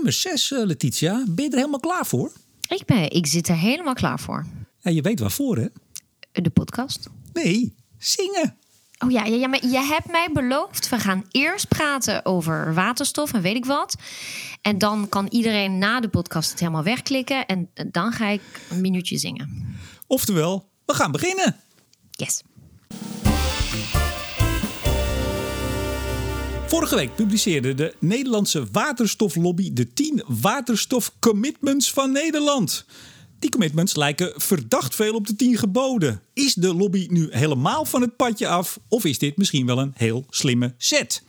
[0.00, 1.24] Nummer 6, uh, Letitia.
[1.28, 2.32] Ben je er helemaal klaar voor?
[2.68, 4.46] Ik, ben, ik zit er helemaal klaar voor.
[4.82, 5.66] En je weet waarvoor, hè?
[6.32, 7.08] De podcast.
[7.32, 8.56] Nee, zingen.
[8.98, 10.88] Oh ja, ja, ja, maar je hebt mij beloofd.
[10.88, 13.96] We gaan eerst praten over waterstof en weet ik wat.
[14.62, 17.46] En dan kan iedereen na de podcast het helemaal wegklikken.
[17.46, 19.76] En dan ga ik een minuutje zingen.
[20.06, 21.56] Oftewel, we gaan beginnen.
[22.10, 22.42] Yes.
[26.70, 32.84] Vorige week publiceerde de Nederlandse waterstoflobby de 10 waterstofcommitments van Nederland.
[33.38, 36.22] Die commitments lijken verdacht veel op de 10 geboden.
[36.32, 39.92] Is de lobby nu helemaal van het padje af of is dit misschien wel een
[39.96, 41.22] heel slimme set?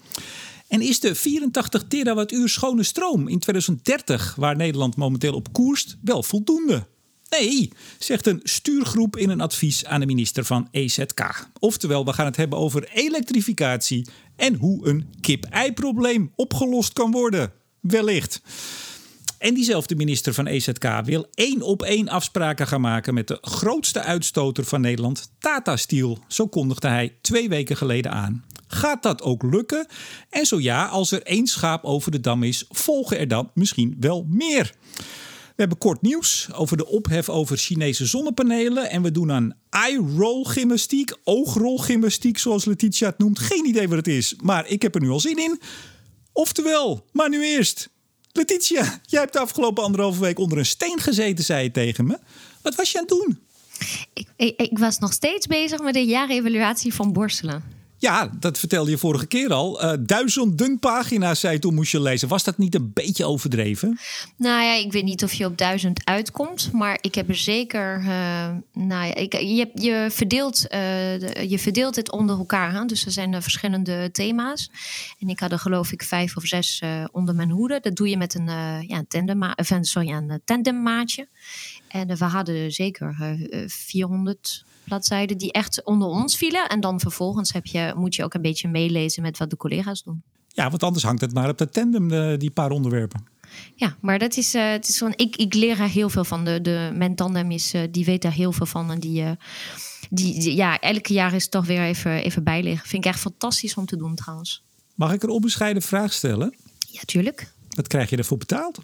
[0.68, 6.23] En is de 84 terawattuur schone stroom in 2030, waar Nederland momenteel op koerst, wel
[6.23, 6.88] voldoende?
[7.40, 11.48] Nee, zegt een stuurgroep in een advies aan de minister van EZK.
[11.59, 17.52] Oftewel, we gaan het hebben over elektrificatie en hoe een kip-ei-probleem opgelost kan worden.
[17.80, 18.41] Wellicht.
[19.38, 24.01] En diezelfde minister van EZK wil één op één afspraken gaan maken met de grootste
[24.01, 26.20] uitstoter van Nederland, Tata Steel.
[26.27, 28.45] Zo kondigde hij twee weken geleden aan.
[28.68, 29.88] Gaat dat ook lukken?
[30.29, 33.95] En zo ja, als er één schaap over de dam is, volgen er dan misschien
[33.99, 34.73] wel meer.
[35.62, 38.90] We hebben kort nieuws over de ophef over Chinese zonnepanelen.
[38.90, 43.40] En we doen aan eye-roll gymnastiek, oogrolgymnastiek zoals Letitia het noemt.
[43.40, 45.62] Geen idee wat het is, maar ik heb er nu al zin in.
[46.34, 47.89] Oftewel, maar nu eerst.
[48.32, 52.20] Letitia, jij hebt de afgelopen anderhalve week onder een steen gezeten, zei je tegen me.
[52.62, 53.39] Wat was je aan het doen?
[54.13, 57.63] Ik, ik, ik was nog steeds bezig met de jaarevaluatie van borstelen.
[58.02, 59.84] Ja, dat vertelde je vorige keer al.
[59.84, 62.27] Uh, duizenden pagina's, zei toen moest je lezen.
[62.27, 63.99] Was dat niet een beetje overdreven?
[64.38, 66.72] Nou ja, ik weet niet of je op duizend uitkomt.
[66.72, 68.02] Maar ik heb er zeker...
[68.02, 72.74] Uh, ik, je, je, verdeelt, uh, je verdeelt het onder elkaar.
[72.74, 72.85] Hè?
[72.85, 74.72] Dus er zijn verschillende thema's.
[75.19, 76.81] En ik had er geloof ik vijf of zes
[77.12, 77.79] onder mijn hoede.
[77.81, 78.50] Dat doe je met een,
[78.88, 79.03] ja,
[79.81, 81.28] sorry, een tandemmaatje.
[81.92, 83.38] En we hadden zeker
[83.68, 86.69] 400 bladzijden die echt onder ons vielen.
[86.69, 90.03] En dan vervolgens heb je, moet je ook een beetje meelezen met wat de collega's
[90.03, 90.24] doen.
[90.47, 93.25] Ja, want anders hangt het maar op de tandem, eh, die paar onderwerpen.
[93.75, 96.46] Ja, maar dat is, uh, het is gewoon, ik, ik leer er heel veel van.
[96.46, 98.91] De, de, mijn tandem is, uh, die weet daar heel veel van.
[98.91, 99.31] En die, uh,
[100.09, 102.88] die, ja, elke jaar is het toch weer even, even bijliggen.
[102.88, 104.63] Vind ik echt fantastisch om te doen trouwens.
[104.96, 106.56] Mag ik een onbescheiden vraag stellen?
[106.88, 107.53] Ja, tuurlijk.
[107.69, 108.80] Wat krijg je ervoor betaald?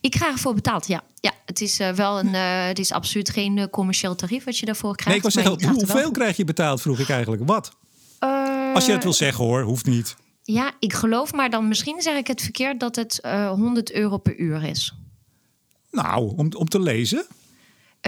[0.00, 1.02] Ik krijg ervoor betaald, ja.
[1.20, 2.34] ja het is uh, wel een.
[2.34, 5.06] Uh, het is absoluut geen uh, commercieel tarief wat je daarvoor krijgt.
[5.06, 7.42] Nee, ik was zeggen, hoeveel krijg je betaald, vroeg ik eigenlijk.
[7.46, 7.76] Wat?
[8.74, 10.16] Als je het wil zeggen hoor, hoeft niet.
[10.42, 13.20] Ja, ik geloof, maar dan misschien zeg ik het verkeerd dat het
[13.54, 14.94] 100 euro per uur is.
[15.90, 17.26] Nou, om, om te lezen?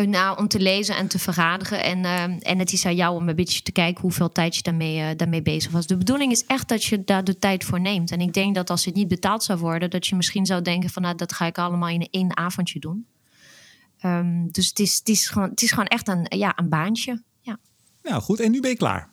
[0.01, 1.83] Uh, nou, om te lezen en te vergaderen.
[1.83, 4.63] En, uh, en het is aan jou om een beetje te kijken hoeveel tijd je
[4.63, 5.87] daarmee, uh, daarmee bezig was.
[5.87, 8.11] De bedoeling is echt dat je daar de tijd voor neemt.
[8.11, 10.91] En ik denk dat als het niet betaald zou worden, dat je misschien zou denken
[10.91, 13.07] van nou, dat ga ik allemaal in één avondje doen.
[14.05, 17.23] Um, dus het is, het, is gewoon, het is gewoon echt een, ja, een baantje.
[17.41, 17.59] Ja.
[18.03, 19.09] Nou goed, en nu ben je klaar?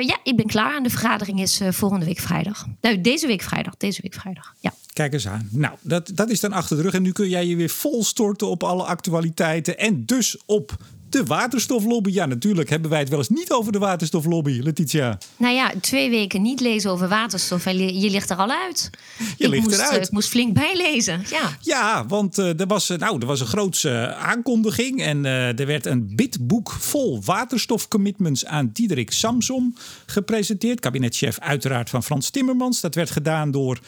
[0.00, 0.76] ja, ik ben klaar.
[0.76, 2.66] En de vergadering is volgende week vrijdag.
[2.80, 3.76] Nou, deze week vrijdag.
[3.76, 4.72] Deze week vrijdag, ja.
[4.92, 5.48] Kijk eens aan.
[5.50, 6.94] Nou, dat, dat is dan achter de rug.
[6.94, 9.78] En nu kun jij je weer vol storten op alle actualiteiten.
[9.78, 10.76] En dus op
[11.10, 12.10] de waterstoflobby.
[12.10, 15.18] Ja, natuurlijk hebben wij het wel eens niet over de waterstoflobby, Letitia.
[15.36, 18.90] Nou ja, twee weken niet lezen over waterstof en je ligt er al uit.
[19.36, 20.06] Je ik ligt moest, eruit.
[20.06, 21.56] Ik moest flink bijlezen, ja.
[21.60, 25.02] Ja, want uh, er, was, nou, er was een grootse aankondiging.
[25.02, 29.74] En uh, er werd een bidboek vol waterstofcommitments aan Diederik Samsom
[30.06, 30.80] gepresenteerd.
[30.80, 32.80] Kabinetchef uiteraard van Frans Timmermans.
[32.80, 33.78] Dat werd gedaan door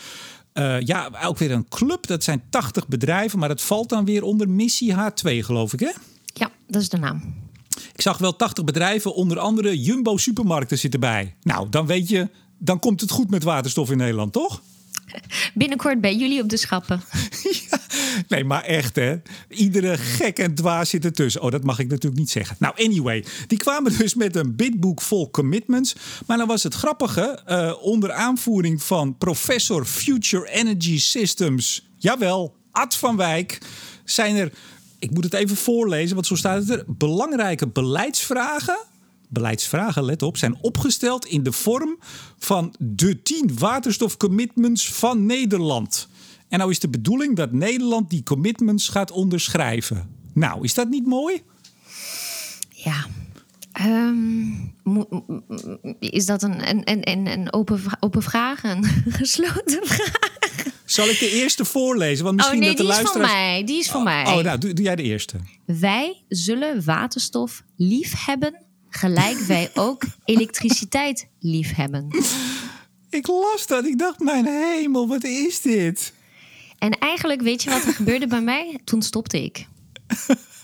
[0.54, 2.06] uh, ja, ook weer een club.
[2.06, 5.90] Dat zijn 80 bedrijven, maar het valt dan weer onder missie H2, geloof ik, hè?
[6.24, 7.34] Ja, dat is de naam.
[7.92, 11.36] Ik zag wel 80 bedrijven, onder andere Jumbo supermarkten zitten bij.
[11.42, 14.62] Nou, dan weet je, dan komt het goed met waterstof in Nederland, toch?
[15.54, 17.02] Binnenkort bij jullie op de schappen.
[18.28, 19.16] nee, maar echt hè.
[19.48, 21.42] Iedere gek en dwaas zit ertussen.
[21.42, 22.56] Oh, dat mag ik natuurlijk niet zeggen.
[22.58, 23.24] Nou, anyway.
[23.46, 25.96] Die kwamen dus met een bidboek vol commitments.
[26.26, 27.40] Maar dan was het grappige.
[27.48, 31.88] Uh, onder aanvoering van professor Future Energy Systems.
[31.98, 33.58] Jawel, Ad van Wijk.
[34.04, 34.52] Zijn er,
[34.98, 36.84] ik moet het even voorlezen, want zo staat het er.
[36.86, 38.78] Belangrijke beleidsvragen
[39.32, 41.98] beleidsvragen, let op, zijn opgesteld in de vorm
[42.38, 46.08] van de 10 waterstofcommitments van Nederland.
[46.48, 50.08] En nou is de bedoeling dat Nederland die commitments gaat onderschrijven.
[50.34, 51.42] Nou, is dat niet mooi?
[52.68, 53.06] Ja.
[53.80, 54.74] Um,
[55.98, 58.62] is dat een, een, een, een open, open vraag?
[58.62, 58.84] Een
[59.20, 60.30] gesloten vraag?
[60.84, 62.24] Zal ik de eerste voorlezen?
[62.24, 63.30] Want misschien oh nee, dat de die luisteraars...
[63.30, 63.64] is van mij.
[63.64, 64.24] Die is van oh, mij.
[64.26, 65.36] Oh, nou, doe, doe jij de eerste.
[65.64, 68.64] Wij zullen waterstof lief hebben
[68.96, 72.08] gelijk wij ook elektriciteit lief hebben.
[73.10, 73.84] Ik las dat.
[73.84, 76.12] Ik dacht, mijn hemel, wat is dit?
[76.78, 78.80] En eigenlijk, weet je wat er gebeurde bij mij?
[78.84, 79.66] Toen stopte ik.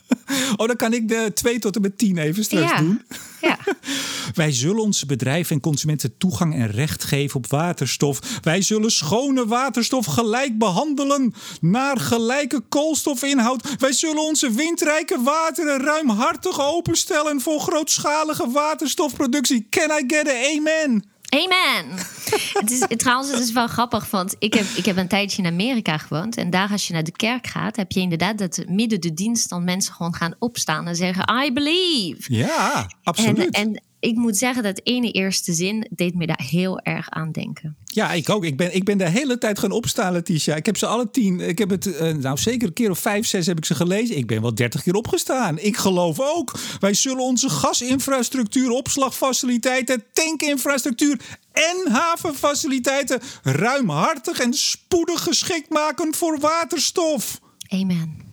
[0.56, 2.78] Oh, dan kan ik de 2 tot en met 10 even straks Ja.
[2.78, 3.02] doen.
[3.40, 3.58] Ja.
[4.34, 8.20] Wij zullen onze bedrijven en consumenten toegang en recht geven op waterstof.
[8.42, 13.76] Wij zullen schone waterstof gelijk behandelen naar gelijke koolstofinhoud.
[13.78, 19.66] Wij zullen onze windrijke wateren ruimhartig openstellen voor grootschalige waterstofproductie.
[19.70, 21.04] Can I get a amen?
[21.28, 21.96] Amen.
[22.60, 25.48] het is, trouwens, het is wel grappig, want ik heb, ik heb een tijdje in
[25.48, 26.36] Amerika gewoond.
[26.36, 29.48] En daar, als je naar de kerk gaat, heb je inderdaad dat midden de dienst
[29.48, 32.34] dan mensen gewoon gaan opstaan en zeggen: I believe.
[32.34, 33.54] Ja, absoluut.
[33.54, 37.32] En, en ik moet zeggen, dat ene eerste zin deed me daar heel erg aan
[37.32, 37.76] denken.
[37.84, 38.44] Ja, ik ook.
[38.44, 40.56] Ik ben, ik ben de hele tijd gaan opstaan, Letitia.
[40.56, 41.40] Ik heb ze alle tien.
[41.40, 44.16] Ik heb het, eh, nou zeker een keer of vijf, zes heb ik ze gelezen.
[44.16, 45.58] Ik ben wel dertig keer opgestaan.
[45.58, 46.58] Ik geloof ook.
[46.80, 51.20] Wij zullen onze gasinfrastructuur, opslagfaciliteiten, tankinfrastructuur
[51.52, 57.40] en havenfaciliteiten ruimhartig en spoedig geschikt maken voor waterstof.
[57.68, 58.27] Amen.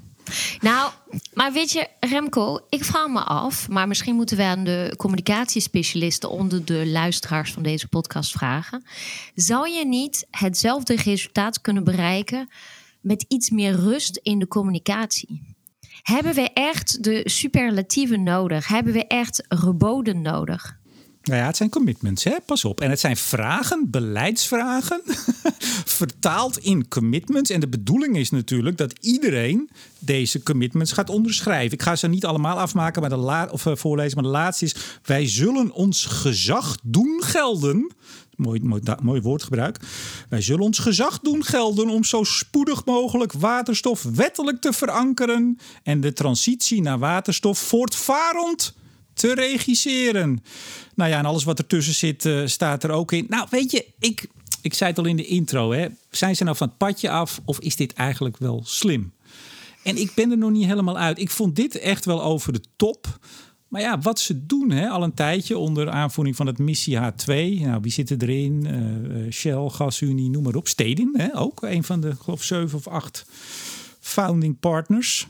[0.59, 0.91] Nou,
[1.33, 6.29] maar weet je, Remco, ik vraag me af, maar misschien moeten we aan de communicatiespecialisten
[6.29, 8.83] onder de luisteraars van deze podcast vragen.
[9.35, 12.49] Zou je niet hetzelfde resultaat kunnen bereiken
[13.01, 15.55] met iets meer rust in de communicatie?
[16.01, 18.67] Hebben we echt de superlatieven nodig?
[18.67, 20.77] Hebben we echt geboden nodig?
[21.25, 22.35] Nou ja, het zijn commitments, hè?
[22.45, 22.81] pas op.
[22.81, 25.01] En het zijn vragen, beleidsvragen,
[25.99, 27.49] vertaald in commitments.
[27.49, 29.69] En de bedoeling is natuurlijk dat iedereen
[29.99, 31.73] deze commitments gaat onderschrijven.
[31.73, 34.15] Ik ga ze niet allemaal afmaken, maar de la of eh, voorlezen.
[34.15, 37.91] Maar de laatste is: wij zullen ons gezag doen gelden.
[38.35, 39.79] Mooi, mooi, mooi woordgebruik.
[40.29, 46.01] Wij zullen ons gezag doen gelden om zo spoedig mogelijk waterstof wettelijk te verankeren en
[46.01, 48.73] de transitie naar waterstof voortvarend
[49.15, 50.43] te regisseren.
[50.95, 53.25] Nou ja, en alles wat ertussen zit, eh, staat er ook in.
[53.29, 54.27] Nou, weet je, ik,
[54.61, 55.71] ik zei het al in de intro.
[55.71, 55.87] Hè.
[56.09, 59.13] Zijn ze nou van het padje af of is dit eigenlijk wel slim?
[59.83, 61.19] En ik ben er nog niet helemaal uit.
[61.19, 63.19] Ik vond dit echt wel over de top.
[63.67, 67.25] Maar ja, wat ze doen hè, al een tijdje onder aanvoering van het missie H2.
[67.61, 68.65] Nou, wie zit erin?
[68.65, 70.67] Eh, eh, Shell, GasUnie, noem maar op.
[70.67, 73.25] Stedin, hè, ook een van de geloof zeven of acht
[73.99, 75.27] founding partners.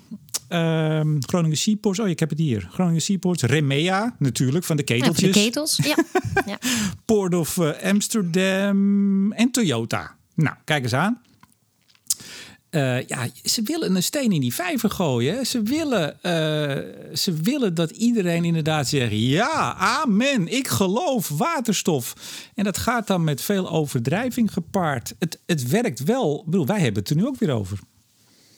[0.48, 2.68] Ehm, Groningen Seaports, oh ik heb het hier.
[2.72, 5.34] Groningen Seaports, Remea natuurlijk van de Ja, keteltjes.
[5.34, 5.80] de ketels.
[5.84, 5.96] Ja.
[6.52, 6.58] ja.
[7.06, 10.16] Port of eh, Amsterdam en Toyota.
[10.36, 11.22] Nou, kijk eens aan.
[12.70, 15.46] Eh, ja, ze willen een steen in die vijver gooien.
[15.46, 22.14] Ze willen, eh, ze willen dat iedereen inderdaad zegt: ja, amen, ik geloof waterstof.
[22.56, 25.16] En dat gaat dan met veel overdrijving gepaard.
[25.20, 26.40] Het, het werkt wel.
[26.40, 27.80] Ik bedoel, wij hebben het er nu ook weer over.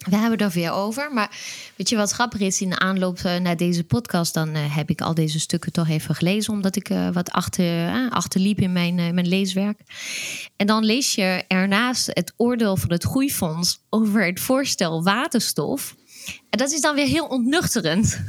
[0.09, 1.13] We hebben er weer over.
[1.13, 1.31] Maar
[1.75, 2.61] weet je wat grappig is?
[2.61, 4.33] In de aanloop eh, naar deze podcast...
[4.33, 6.53] dan eh, heb ik al deze stukken toch even gelezen...
[6.53, 9.79] omdat ik eh, wat achter, eh, achterliep in mijn, mijn leeswerk.
[10.55, 13.79] En dan lees je ernaast het oordeel van het Groeifonds...
[13.89, 15.95] over het voorstel waterstof.
[16.49, 18.21] En dat is dan weer heel ontnuchterend.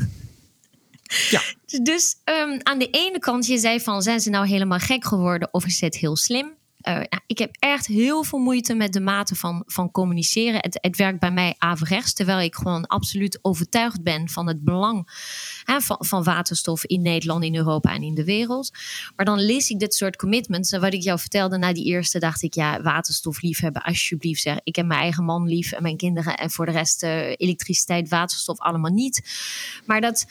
[1.31, 1.43] Ja,
[1.83, 4.03] Dus ehm, aan de ene kant, je zei van...
[4.03, 6.58] zijn ze nou helemaal gek geworden of is het heel slim?
[6.79, 10.61] Eh, nou, ik heb echt heel veel moeite met de mate van, van communiceren.
[10.81, 15.09] Het, werkt bij mij averechts, terwijl ik gewoon absoluut overtuigd ben van het belang
[15.65, 18.71] hè, van, van waterstof in Nederland, in Europa en in de wereld.
[19.17, 20.73] Maar dan lees ik dit soort commitments.
[20.73, 24.59] En wat ik jou vertelde na die eerste, dacht ik, ja, waterstof liefhebben, alsjeblieft zeg.
[24.65, 28.09] Ik heb mijn eigen man lief en mijn kinderen en voor de rest eh, elektriciteit,
[28.09, 29.23] waterstof allemaal niet.
[29.87, 30.27] Maar dat,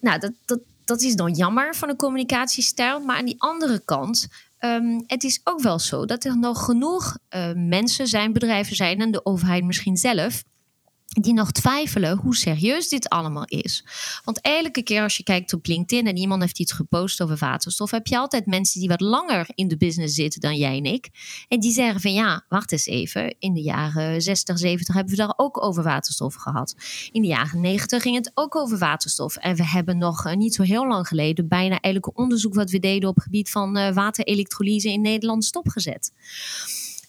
[0.00, 3.00] nou, dat, dat, dat is dan jammer van de communicatiestijl.
[3.00, 4.28] Maar aan die andere kant,
[4.62, 9.00] ehm, het is ook wel zo dat er nog genoeg eh, mensen zijn, bedrijven zijn
[9.00, 10.42] en de overheid misschien zelf.
[11.20, 13.84] Die nog twijfelen hoe serieus dit allemaal is.
[14.24, 17.90] Want elke keer als je kijkt op LinkedIn en iemand heeft iets gepost over waterstof,
[17.90, 21.10] heb je altijd mensen die wat langer in de business zitten dan jij en ik.
[21.48, 23.36] En die zeggen van ja, wacht eens even.
[23.38, 26.74] In de jaren 60, 70 hebben we daar ook over waterstof gehad.
[27.10, 29.36] In de jaren 90 ging het ook over waterstof.
[29.36, 32.78] En we hebben nog eh, niet zo heel lang geleden bijna elke onderzoek wat we
[32.78, 36.12] deden op het gebied van eh, waterelektrolyse in Nederland stopgezet.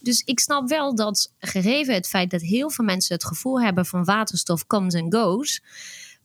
[0.03, 3.85] Dus ik snap wel dat gegeven het feit dat heel veel mensen het gevoel hebben
[3.85, 5.61] van waterstof comes and goes.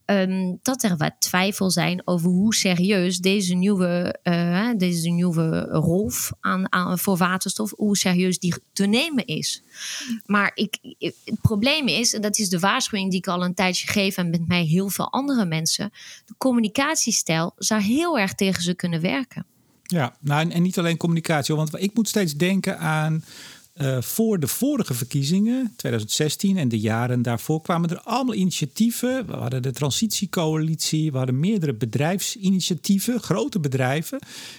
[0.04, 6.10] ehm, dat er wat twijfel zijn over hoe serieus deze nieuwe, eh, deze nieuwe rol
[6.40, 9.62] aan, aan, voor waterstof, hoe serieus die te nemen is.
[10.24, 13.86] Maar ik, het probleem is, en dat is de waarschuwing die ik al een tijdje
[13.86, 15.90] geef en met mij heel veel andere mensen,
[16.24, 19.46] de communicatiestijl zou heel erg tegen ze kunnen werken.
[19.82, 21.54] Ja, nou, en, niet alleen communicatie.
[21.54, 23.24] Want ik moet steeds denken aan.
[23.78, 29.26] Eh, voor de vorige verkiezingen, 2016 en de jaren daarvoor, kwamen er allemaal initiatieven.
[29.26, 34.18] We hadden de Transitiecoalitie, we hadden meerdere bedrijfsinitiatieven, grote bedrijven,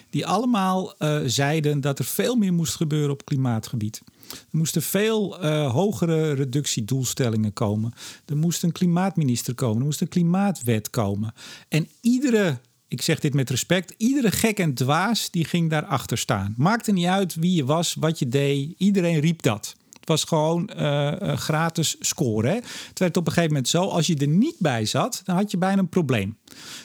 [0.09, 4.01] die allemaal eh, zeiden dat er veel meer moest gebeuren op klimaatgebied.
[4.29, 7.93] Er moesten veel uh, hogere reductiedoelstellingen komen.
[8.25, 9.77] Er moest een klimaatminister komen.
[9.77, 11.33] Er moest een klimaatwet komen.
[11.67, 12.59] En iedere
[12.89, 16.53] ik zeg dit met respect, iedere gek en dwaas die ging daarachter staan.
[16.57, 19.75] Maakte niet uit wie je was, wat je deed, iedereen riep dat.
[19.99, 22.53] Het was gewoon uh, gratis scoren.
[22.87, 25.51] Het werd op een gegeven moment zo, als je er niet bij zat, dan had
[25.51, 26.37] je bijna een probleem.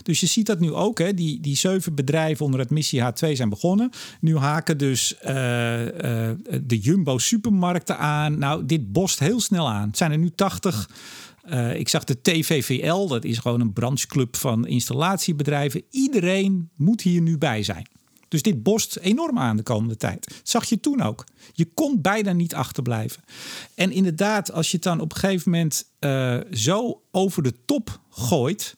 [0.03, 1.15] Dus je ziet dat nu ook, hè?
[1.15, 3.91] Die, die zeven bedrijven onder het missie H2 zijn begonnen.
[4.21, 5.21] Nu haken dus uh,
[6.63, 8.39] de Jumbo supermarkten aan.
[8.39, 9.87] Nou, dit bost heel snel aan.
[9.87, 10.89] Het zijn er nu 80
[11.47, 15.83] uh, ik zag de TVVL, dat is gewoon een brancheclub van installatiebedrijven.
[15.91, 17.87] Iedereen moet hier nu bij zijn.
[18.29, 20.29] Dus dit bost enorm aan de komende tijd.
[20.29, 21.25] Dat zag je toen ook.
[21.53, 23.23] Je kon bijna niet achterblijven.
[23.75, 28.01] En inderdaad, als je het dan op een gegeven moment uh, zo over de top
[28.11, 28.77] gooit.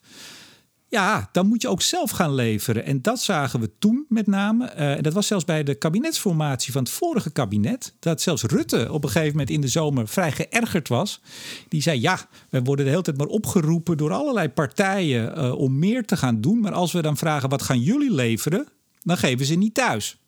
[0.88, 2.84] Ja, dan moet je ook zelf gaan leveren.
[2.84, 4.72] En dat zagen we toen met name.
[4.76, 7.94] Uh, en dat was zelfs bij de kabinetsformatie van het vorige kabinet.
[7.98, 11.20] Dat zelfs Rutte op een gegeven moment in de zomer vrij geërgerd was.
[11.68, 12.18] Die zei: Ja,
[12.50, 16.40] we worden de hele tijd maar opgeroepen door allerlei partijen uh, om meer te gaan
[16.40, 16.60] doen.
[16.60, 18.68] Maar als we dan vragen: wat gaan jullie leveren?
[19.02, 20.18] Dan geven ze niet thuis.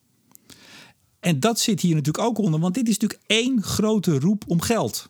[1.21, 4.61] En dat zit hier natuurlijk ook onder, want dit is natuurlijk één grote roep om
[4.61, 5.09] geld.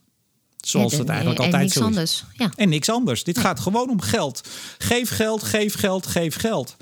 [0.67, 1.87] Zoals het en- eigenlijk en altijd niks zo is.
[1.87, 2.25] anders.
[2.33, 2.51] Ja.
[2.57, 3.25] En niks anders.
[3.25, 4.49] Dit gaat gewoon om geld.
[4.79, 6.77] Geef geld, geef geld, geef geld.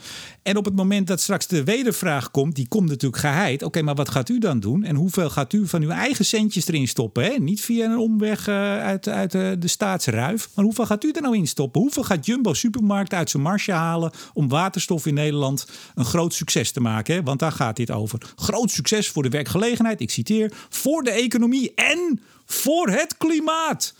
[0.46, 3.62] En op het moment dat straks de wedervraag komt, die komt natuurlijk geheid.
[3.62, 4.84] Oké, maar wat gaat u dan doen?
[4.84, 7.24] En hoeveel gaat u van uw eigen centjes erin stoppen?
[7.24, 7.30] Hè?
[7.38, 10.48] Niet via een omweg eh, uit, uit eh, de staatsruif.
[10.54, 11.80] Maar hoeveel gaat u er nou in stoppen?
[11.80, 16.70] Hoeveel gaat Jumbo Supermarkt uit zijn marge halen om waterstof in Nederland een groot succes
[16.70, 17.14] te maken?
[17.14, 17.22] Hè?
[17.22, 18.32] Want daar gaat dit over.
[18.36, 23.94] Groot succes voor de werkgelegenheid, ik citeer, voor de economie en voor het klimaat.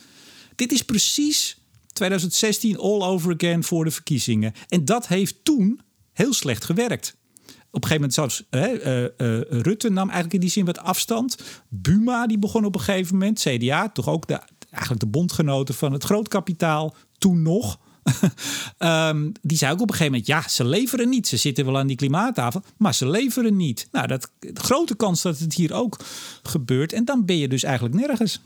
[0.55, 1.57] Dit is precies
[1.93, 4.53] 2016 all over again voor de verkiezingen.
[4.67, 5.85] En dat heeft toen
[6.17, 7.15] heel slecht gewerkt.
[7.71, 10.79] Op een gegeven moment zelfs hè, eh, eh, Rutte nam eigenlijk in die zin wat
[10.79, 11.37] afstand.
[11.69, 15.93] Buma die begon op een gegeven moment, CDA, toch ook de, eigenlijk de bondgenoten van
[15.93, 17.79] het grootkapitaal, toen nog.
[18.77, 21.27] Ehm, die zei ook op een gegeven moment: ja, ze leveren niet.
[21.27, 23.87] Ze zitten wel aan die klimaattafel, maar ze leveren niet.
[23.91, 25.99] Nou, dat grote kans dat het hier ook
[26.43, 26.93] gebeurt.
[26.93, 28.41] En dan ben je dus eigenlijk nergens.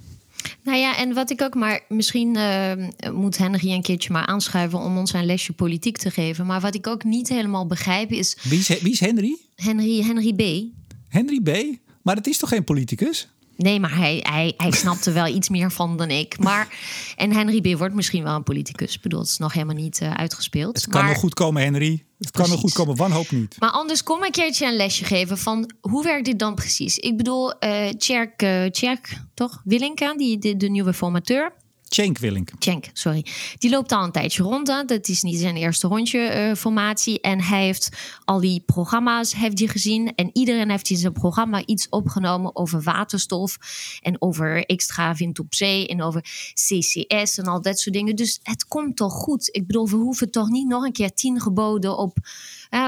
[0.64, 2.72] Nou ja, en wat ik ook maar misschien eh,
[3.12, 6.46] moet Henry een keertje maar aanschuiven om ons een lesje politiek te geven.
[6.46, 9.38] Maar wat ik ook niet helemaal begrijp is Wie is, wie is Henry?
[9.56, 10.74] Henry, Henry B.
[11.08, 11.78] Henry B.
[12.02, 13.28] Maar dat is toch geen politicus?
[13.62, 16.40] Nee, maar hij, hij, hij snapt er wel iets meer van dan ik.
[16.40, 16.68] Maar,
[17.16, 17.78] en Henry B.
[17.78, 18.96] wordt misschien wel een politicus.
[18.96, 20.76] Ik bedoel, het is nog helemaal niet eh, uitgespeeld.
[20.76, 22.06] Het kan maar, nog goed komen, Henry.
[22.20, 23.56] Het kan nog goed komen, wanhoop niet.
[23.60, 26.98] Maar anders kom een keertje een lesje geven van hoe werkt dit dan precies?
[26.98, 28.38] Ik bedoel, eh Tjerk,
[28.72, 29.62] Tjerk, toch?
[29.64, 31.54] Willinka, die, de, de nieuwe formateur.
[31.94, 32.50] Cenk Willink.
[32.60, 33.26] Cenk, sorry.
[33.58, 34.68] Die loopt al een tijdje rond.
[34.68, 37.22] Dat is niet zijn eerste rondje eh, formatie.
[37.22, 37.90] En hij heeft
[38.26, 40.16] al die programma's heeft hij gezien.
[40.16, 43.58] En iedereen heeft in zijn programma iets opgenomen over waterstof.
[44.02, 45.88] En over extra wind op zee.
[45.88, 46.22] En over
[46.54, 48.16] CCS en al dat soort dingen.
[48.16, 49.50] Dus het komt toch goed.
[49.52, 52.18] Ik bedoel, we hoeven toch niet nog een keer tien geboden op...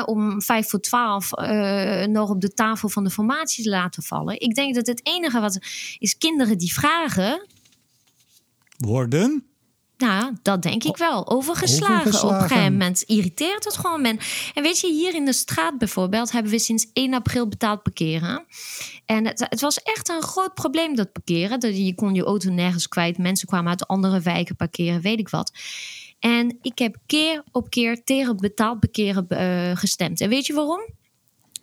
[0.06, 4.40] Om vijf voor twaalf eh, nog op de tafel van de formatie te laten vallen.
[4.40, 5.60] Ik denk dat het enige wat
[6.00, 7.48] is kinderen die vragen...
[8.78, 9.48] Worden.
[9.98, 11.30] Nou, dat denk ik wel.
[11.30, 12.24] Overgeslagen.
[12.24, 14.20] Op een gegeven moment irriteert het gewoon men.
[14.54, 18.46] En weet je, hier in de straat bijvoorbeeld hebben we sinds 1 april betaald parkeren.
[19.06, 21.60] En het, het was echt een groot probleem, dat parkeren.
[21.60, 23.18] Dat je kon je auto nergens kwijt.
[23.18, 25.52] Mensen kwamen uit andere wijken parkeren, weet ik wat.
[26.20, 30.22] En ik heb keer op keer tegen betaald parkeren eh, gestemd.
[30.22, 30.90] En weet je waarom?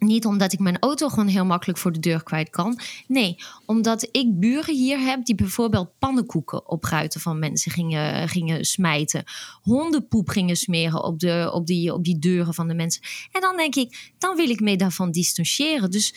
[0.00, 2.78] Niet omdat ik mijn auto gewoon heel makkelijk voor de deur kwijt kan.
[3.06, 8.64] Nee, omdat ik buren hier heb die bijvoorbeeld pannenkoeken op ruiten van mensen gingen, gingen
[8.64, 9.24] smijten.
[9.62, 13.02] Hondenpoep gingen smeren op, de, op, die, op die deuren van de mensen.
[13.32, 15.90] En dan denk ik, dan wil ik me daarvan distancieren.
[15.90, 16.14] Dus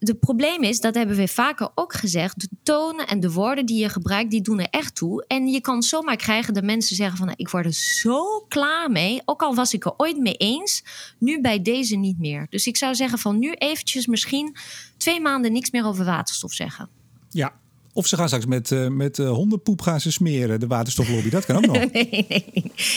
[0.00, 3.80] het probleem is, dat hebben we vaker ook gezegd, de tonen en de woorden die
[3.80, 5.24] je gebruikt, die doen er echt toe.
[5.26, 8.90] En je kan zomaar krijgen dat mensen zeggen van, nou, ik word er zo klaar
[8.90, 10.84] mee, ook al was ik er ooit mee eens,
[11.18, 12.46] nu bij deze niet meer.
[12.50, 14.56] Dus ik zou zeggen van nu eventjes misschien
[14.96, 16.88] twee maanden niks meer over waterstof zeggen.
[17.30, 17.52] Ja.
[18.00, 21.30] Of ze gaan straks met, eh, met eh, hondenpoep gaan ze smeren, de waterstoflobby.
[21.30, 21.76] Dat kan ook nog.
[21.92, 22.44] Nee, nee, nee.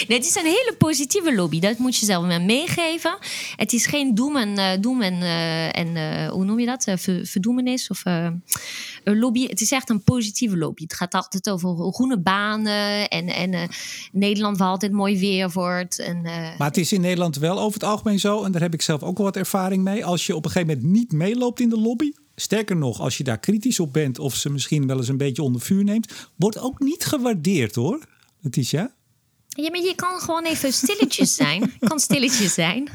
[0.08, 1.60] Nee, het is een hele positieve lobby.
[1.60, 3.18] Dat moet je zelf maar meegeven.
[3.56, 5.22] Het is geen doem en, eh, doem en,
[5.74, 6.84] en hoe noem je dat?
[6.98, 9.48] Ver- verdoemenis of een lobby.
[9.48, 10.84] Het is echt een positieve lobby.
[10.84, 13.70] Het gaat altijd over groene banen en, en
[14.12, 16.00] Nederland waar altijd mooi weer wordt.
[16.00, 16.22] En,
[16.58, 19.04] Maar het is in Nederland wel over het algemeen zo, en daar heb ik zelf
[19.04, 20.06] ook wel wat ervaring mee.
[20.06, 23.24] Als je op een gegeven moment niet meeloopt in de lobby, sterker nog, als je
[23.24, 26.60] daar kritisch op bent of ze misschien wel eens een beetje onder vuur neemt, wordt
[26.60, 28.00] ook niet gewaardeerd hoor.
[28.40, 28.94] Letitia?
[29.56, 31.74] Ja, maar je kan gewoon even stilletjes zijn.
[31.80, 32.90] kan stilletjes zijn.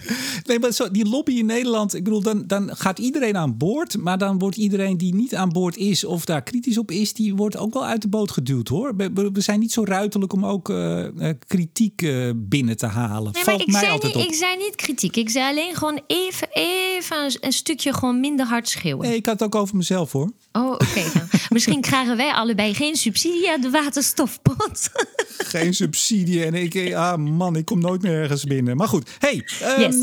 [0.44, 3.96] Nee, maar zo, die lobby in Nederland, ik bedoel, dan, dan gaat iedereen aan boord.
[3.96, 7.34] Maar dan wordt iedereen die niet aan boord is of daar kritisch op is, die
[7.34, 8.96] wordt ook wel uit de boot geduwd hoor.
[8.96, 11.06] We, we zijn niet zo ruiterlijk om ook uh,
[11.46, 13.32] kritiek uh, binnen te halen.
[13.32, 14.30] Nee, Valt ik, mij zei altijd niet, op.
[14.30, 15.16] ik zei niet kritiek.
[15.16, 19.08] Ik zei alleen gewoon even, even een, een stukje gewoon minder hard schreeuwen.
[19.08, 20.32] Nee, ik had het ook over mezelf hoor.
[20.52, 21.02] Oh, oké.
[21.48, 24.90] Misschien krijgen wij allebei geen subsidie uit de waterstofpot.
[25.38, 28.76] Geen subsidie en ik, ah man, ik kom nooit meer ergens binnen.
[28.76, 29.44] Maar goed, hey,
[29.76, 29.96] um, Yes.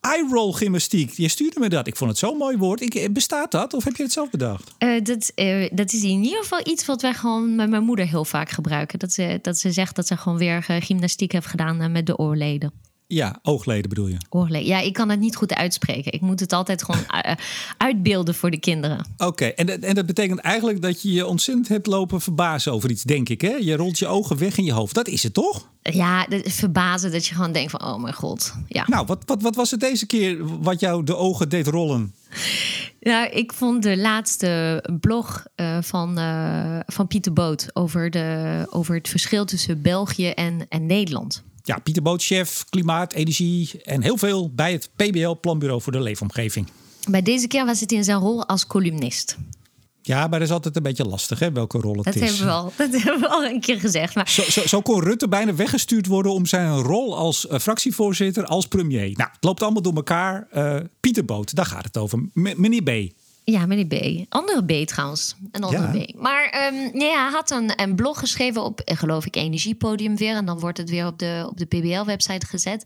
[0.00, 1.10] eye-roll gymnastiek.
[1.10, 1.86] Je stuurde me dat.
[1.86, 2.80] Ik vond het zo'n mooi woord.
[2.80, 4.70] Ik, bestaat dat of heb je het zelf bedacht?
[4.78, 8.06] Eh, dat, eh, dat is in ieder geval iets wat wij gewoon met mijn moeder
[8.06, 8.98] heel vaak gebruiken.
[8.98, 12.06] Dat ze, dat ze zegt dat ze gewoon weer eh, gymnastiek heeft gedaan eh, met
[12.06, 12.72] de oorleden.
[13.08, 14.16] Ja, oogleden bedoel je.
[14.30, 14.66] Oorleden.
[14.66, 16.12] Ja, ik kan het niet goed uitspreken.
[16.12, 17.04] Ik moet het altijd gewoon
[17.76, 19.06] uitbeelden voor de kinderen.
[19.16, 22.90] Oké, en, dat- en dat betekent eigenlijk dat je je ontzettend hebt lopen verbazen over
[22.90, 23.40] iets, denk ik.
[23.40, 23.54] Hè?
[23.60, 24.94] Je rolt je ogen weg in je hoofd.
[24.94, 25.68] Dat is het toch?
[25.82, 28.54] Ja, dat is verbazen dat je gewoon denkt van, oh mijn god.
[28.68, 28.84] Ja.
[28.86, 32.14] Nou, wat, wat, wat was het deze keer wat jou de ogen deed rollen?
[33.00, 38.94] Nou, ik vond de laatste blog eh, van, eh, van Pieter Boot over, de, over
[38.94, 41.42] het verschil tussen België en, en Nederland.
[41.66, 46.00] Ja, Pieter Boot, chef, klimaat, energie en heel veel bij het PBL Planbureau voor de
[46.00, 46.66] Leefomgeving.
[47.10, 49.36] Bij deze keer was het in zijn rol als columnist.
[50.02, 52.20] Ja, maar dat is altijd een beetje lastig, hè, welke rol het Dat is.
[52.20, 54.14] hebben, we al, dat hebben we al een keer gezegd.
[54.14, 58.44] Maar Zo, zo, zo kon Rutte bijna weggestuurd worden om zijn rol als eh, fractievoorzitter,
[58.44, 59.10] als premier.
[59.16, 60.46] Nou, het loopt allemaal door elkaar.
[60.50, 62.18] Eh, Pieter Boot, daar gaat het over.
[62.18, 63.12] M- meneer B.
[63.48, 64.24] Ja, meneer B.
[64.28, 65.36] Andere B trouwens.
[65.52, 66.04] Een andere Ja.
[66.04, 66.14] B.
[66.14, 70.36] Maar ehm, nee, hij had een, een blog geschreven op, eh, geloof ik, Energiepodium weer.
[70.36, 72.84] En dan wordt het weer op de, op de PBL-website gezet.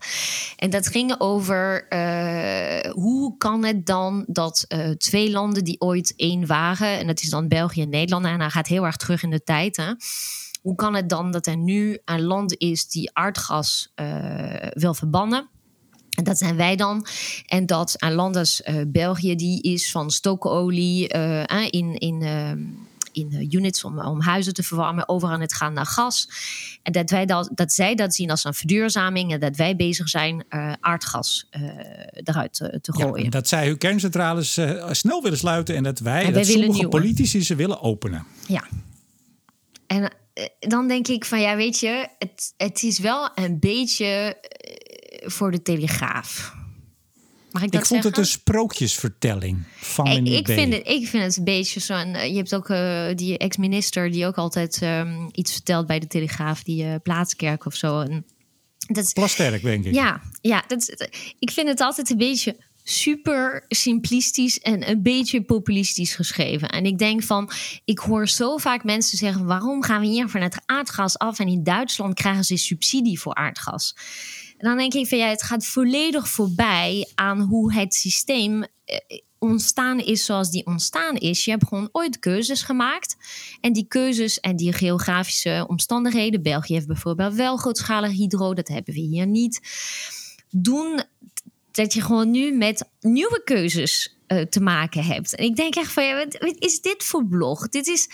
[0.57, 6.13] En dat ging over eh, hoe kan het dan dat eh, twee landen die ooit
[6.17, 6.99] één waren...
[6.99, 8.25] en dat is dan België en Nederland...
[8.25, 9.93] en hij gaat heel erg terug in de tijd, hè.
[10.63, 13.93] Hoe kan het dan dat er nu een land is die aardgas
[14.73, 15.49] wil verbannen...
[16.11, 17.07] En dat zijn wij dan.
[17.47, 22.23] En dat een land als eh, België, die is van stookolie eh, eh, in, in,
[23.13, 26.29] in units om, om huizen te verwarmen, over aan het gaan naar gas.
[26.83, 30.09] En dat, wij dat, dat zij dat zien als een verduurzaming en dat wij bezig
[30.09, 30.45] zijn
[30.81, 31.49] aardgas
[32.13, 33.25] eruit te gooien.
[33.25, 34.59] en dat zij hun kerncentrales
[34.91, 36.97] snel willen sluiten en dat wij, En dat willen sommige nieuwe.
[36.97, 38.27] politici ze willen openen.
[38.47, 38.65] Ja.
[39.87, 40.13] En
[40.59, 44.37] dan denk ik van ja, weet je, het, het is wel een beetje
[45.25, 46.55] voor de telegraaf.
[47.51, 51.23] Mag ik dat Ik vond het een sprookjesvertelling van Ik, ik, vind het, ik vind
[51.23, 52.15] het een beetje zo'n.
[52.15, 56.07] eh, Je hebt ook eh, die ex-minister die ook altijd ehm, iets vertelt bij de
[56.07, 58.01] Telegraaf, die eh, plaatskerk of zo.
[58.01, 58.27] En
[58.79, 59.95] dat is, Plasterk, denk ik.
[59.95, 66.15] ja, ja dat ik vind het altijd een beetje super simplistisch en een beetje populistisch
[66.15, 66.69] geschreven.
[66.69, 67.51] En ik denk van,
[67.85, 71.49] ik hoor zo vaak mensen zeggen: waarom gaan we hier van het aardgas af en
[71.49, 73.97] in Duitsland krijgen ze subsidie voor aardgas?
[74.61, 78.97] Dan denk ik van ja, het gaat volledig voorbij aan hoe het systeem eh,
[79.39, 81.45] ontstaan is zoals die ontstaan is.
[81.45, 83.17] Je hebt gewoon ooit keuzes gemaakt.
[83.61, 86.43] En die keuzes en die geografische omstandigheden.
[86.43, 89.61] België heeft bijvoorbeeld wel grootschalig hydro, dat hebben we hier niet.
[90.51, 91.03] Doen
[91.71, 95.35] dat je gewoon nu met nieuwe keuzes eh, te maken hebt.
[95.35, 97.69] En ik denk echt van ja, wat is dit voor blog?
[97.69, 98.09] Dit is.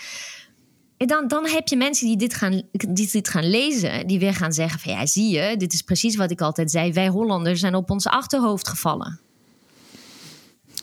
[0.97, 4.53] Dan, dan heb je mensen die dit, gaan, die dit gaan lezen, die weer gaan
[4.53, 6.93] zeggen van ja, zie je, dit is precies wat ik altijd zei.
[6.93, 9.19] Wij Hollanders zijn op ons achterhoofd gevallen.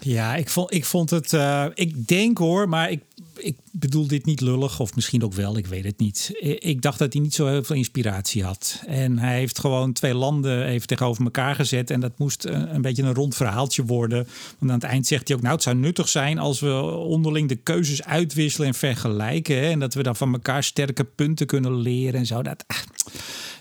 [0.00, 1.32] Ja, ik vond, ik vond het.
[1.32, 3.02] eh, ik denk hoor, maar ik,
[3.44, 6.30] ik bedoel dit niet lullig, of misschien ook wel, ik weet het niet.
[6.58, 8.82] Ik dacht dat hij niet zo heel veel inspiratie had.
[8.86, 11.90] En hij heeft gewoon twee landen even tegenover elkaar gezet.
[11.90, 14.26] En dat moest een, een beetje een rond verhaaltje worden.
[14.58, 17.48] Want aan het eind zegt hij ook: Nou, het zou nuttig zijn als we onderling
[17.48, 19.56] de keuzes uitwisselen en vergelijken.
[19.56, 22.42] Hè, en dat we dan van elkaar sterke punten kunnen leren en zo.
[22.42, 22.76] Dat, ah,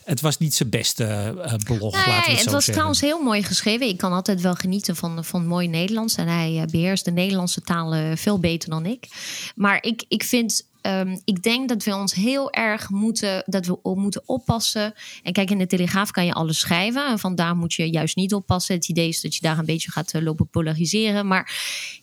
[0.04, 1.94] het was niet zijn beste eh, blog.
[1.96, 2.74] Ja, laten we het, het zo was zeggen.
[2.74, 3.88] trouwens heel mooi geschreven.
[3.88, 6.16] Ik kan altijd wel genieten van, van mooi Nederlands.
[6.16, 9.08] En hij eh, beheerst de Nederlandse taal eh, veel beter dan ik.
[9.56, 10.72] Maar ik, ik vind.
[10.82, 14.94] ehm, ik denk dat we ons heel erg moeten, dat we moeten oppassen.
[15.24, 17.08] En kijk, in de Telegraaf kan je alles schrijven.
[17.08, 18.76] En vandaar moet je juist niet oppassen.
[18.76, 21.28] Het idee is dat je daar een beetje gaat eh, lopen polariseren.
[21.28, 21.54] Maar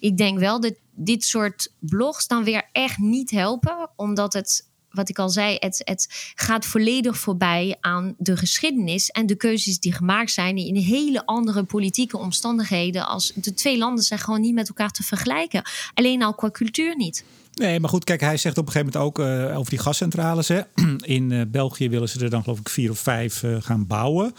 [0.01, 3.91] ik denk wel dat dit soort blogs dan weer echt niet helpen.
[3.97, 9.27] Omdat het wat ik al zei, het, het gaat volledig voorbij aan de geschiedenis en
[9.27, 13.07] de keuzes die gemaakt zijn in hele andere politieke omstandigheden.
[13.07, 15.63] Als de twee landen zijn gewoon niet met elkaar te vergelijken.
[15.95, 17.25] Alleen al qua cultuur niet.
[17.55, 20.49] Nee, maar goed, kijk, hij zegt op een gegeven moment ook uh, over die gascentrales.
[20.49, 20.61] Hè.
[21.17, 24.35] In uh, België willen ze er dan geloof ik vier of vijf uh, gaan bouwen.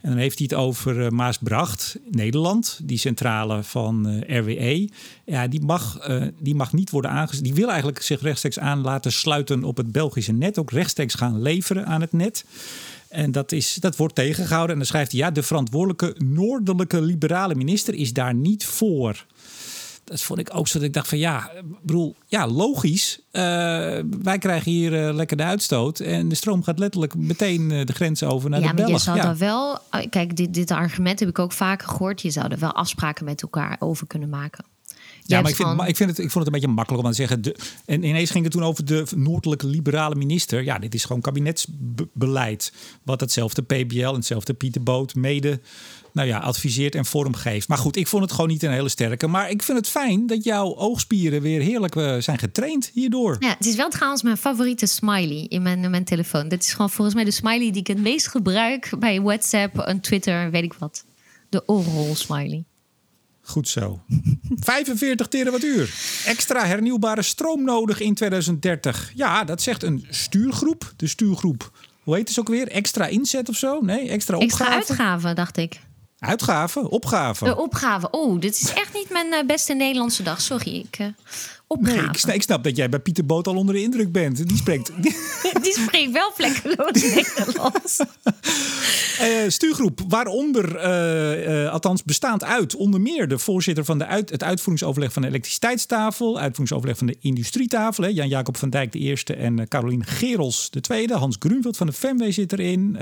[0.00, 2.78] En dan heeft hij het over Maasbracht, Nederland.
[2.82, 4.88] Die centrale van RWE.
[5.24, 6.08] Ja, die mag,
[6.40, 7.44] die mag niet worden aangezet.
[7.44, 10.58] Die wil eigenlijk zich rechtstreeks aan laten sluiten op het Belgische net.
[10.58, 12.44] Ook rechtstreeks gaan leveren aan het net.
[13.08, 14.70] En dat, is, dat wordt tegengehouden.
[14.70, 19.24] En dan schrijft hij: ja, de verantwoordelijke noordelijke liberale minister is daar niet voor
[20.06, 21.50] dat vond ik ook zo dat ik dacht van ja,
[21.82, 23.18] bedoel, ja, logisch.
[23.32, 23.42] Uh,
[24.22, 27.92] wij krijgen hier uh, lekker de uitstoot en de stroom gaat letterlijk meteen uh, de
[27.92, 28.88] grens over naar ja, de Belg.
[28.88, 29.22] Maar je zou ja.
[29.22, 29.78] daar wel,
[30.10, 32.22] kijk, dit, dit argument heb ik ook vaker gehoord.
[32.22, 34.64] Je zou er wel afspraken met elkaar over kunnen maken.
[35.26, 37.10] Ja, maar ik, vind, maar ik, vind het, ik vond het een beetje makkelijk om
[37.10, 37.42] te zeggen.
[37.42, 40.64] De, en ineens ging het toen over de noordelijke liberale minister.
[40.64, 42.72] Ja, dit is gewoon kabinetsbeleid.
[43.02, 45.60] Wat hetzelfde PBL en hetzelfde Pieter Boot mede
[46.16, 47.68] nou ja, adviseert en vormgeeft.
[47.68, 49.26] Maar goed, ik vond het gewoon niet een hele sterke.
[49.26, 53.36] Maar ik vind het fijn dat jouw oogspieren weer heerlijk uh, zijn getraind hierdoor.
[53.38, 56.48] Ja, het is wel trouwens mijn favoriete smiley in mijn, mijn telefoon.
[56.48, 60.00] Dat is gewoon volgens mij de smiley die ik het meest gebruik bij WhatsApp en
[60.00, 61.04] Twitter, weet ik wat.
[61.48, 62.64] De oorrol smiley.
[63.40, 64.00] Goed zo.
[64.60, 65.94] 45 terawattuur.
[66.26, 69.12] Extra hernieuwbare stroom nodig in 2030.
[69.14, 70.92] Ja, dat zegt een stuurgroep.
[70.96, 71.70] De stuurgroep,
[72.02, 72.68] hoe heet het ook weer?
[72.68, 73.80] Extra inzet of zo?
[73.80, 74.64] Nee, extra opgave.
[74.64, 75.80] Extra uitgave, dacht ik.
[76.18, 76.90] Uitgave?
[76.90, 77.44] Opgave?
[77.44, 78.10] De opgave.
[78.10, 80.40] Oh, dit is echt niet mijn uh, beste Nederlandse dag.
[80.40, 80.74] Sorry.
[80.74, 81.06] Ik, uh,
[81.66, 81.96] opgave.
[81.96, 84.48] Nee, ik snap, ik snap, dat jij bij Pieter Boot al onder de indruk bent.
[84.48, 84.92] Die spreekt...
[85.62, 88.00] Die spreekt wel vlekkeloos Nederlands.
[89.20, 90.74] Uh, stuurgroep, waaronder,
[91.64, 95.28] uh, althans bestaand uit, onder meer de voorzitter van de uit, het uitvoeringsoverleg van de
[95.28, 101.14] elektriciteitstafel, uitvoeringsoverleg van de industrietafel, Jan-Jacob van Dijk de eerste en Caroline Gerels de tweede.
[101.14, 102.92] Hans Grunveld van de FEMW zit erin.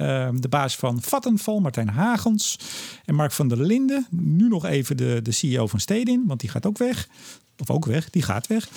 [0.41, 2.59] de baas van Vattenval, Martijn Hagens.
[3.05, 6.51] En Mark van der Linden, nu nog even de, de CEO van Stedin, want die
[6.51, 7.09] gaat ook weg.
[7.59, 8.69] Of ook weg, die gaat weg.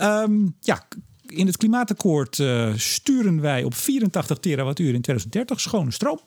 [0.00, 0.86] Um, ja,
[1.30, 6.20] in het klimaatakkoord uh, sturen wij op 84 terawattuur in 2030 schone stroom.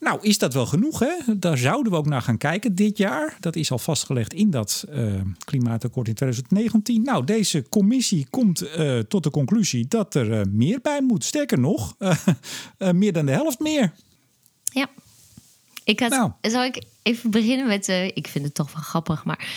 [0.00, 0.98] Nou, is dat wel genoeg?
[0.98, 1.38] Hè?
[1.38, 3.36] Daar zouden we ook naar gaan kijken dit jaar.
[3.40, 7.02] Dat is al vastgelegd in dat uh, klimaatakkoord in 2019.
[7.02, 11.24] Nou, deze commissie komt uh, tot de conclusie dat er meer bij moet.
[11.24, 11.96] Sterker nog,
[12.78, 13.92] meer dan de helft meer.
[14.64, 14.88] Ja.
[15.84, 16.30] Ik had, nou.
[16.40, 17.88] Zal ik even beginnen met.
[18.14, 19.48] ik vind het toch wel grappig, maar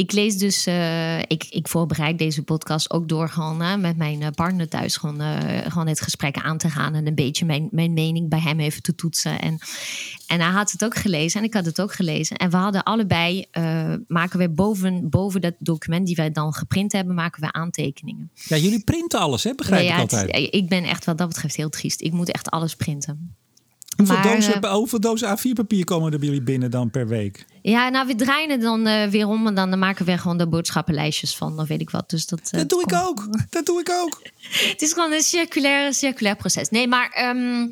[0.00, 4.22] ik lees dus, uh, ik, ik voorbereid deze podcast ook door gewoon uh, met mijn
[4.22, 7.68] eh, partner thuis gewoon, uh, gewoon het gesprek aan te gaan en een beetje mijn,
[7.70, 9.40] mijn mening bij hem even te toetsen.
[9.40, 9.58] En,
[10.26, 12.36] en hij had het ook gelezen en ik had het ook gelezen.
[12.36, 13.46] En we hadden allebei,
[14.06, 18.30] maken we boven, boven dat document die wij dan geprint hebben, maken we aantekeningen.
[18.34, 19.54] Ja, jullie printen alles, hè?
[19.54, 20.54] begrijp ja, ik altijd.
[20.54, 22.00] ik ben echt wat dat betreft heel triest.
[22.00, 23.34] Ik moet echt alles printen.
[24.06, 27.44] Hoeveel, maar, dozen, uh, hoeveel dozen A4-papier komen er bij jullie binnen dan per week?
[27.62, 30.48] Ja, nou, we draaien het dan uh, weer om en dan maken we gewoon de
[30.48, 32.10] boodschappenlijstjes van, of weet ik wat.
[32.10, 33.28] Dus dat, uh, dat doe ik ook.
[33.50, 34.20] Dat doe ik ook.
[34.70, 36.68] het is gewoon een circulair, circulair proces.
[36.68, 37.28] Nee, maar.
[37.28, 37.70] Um,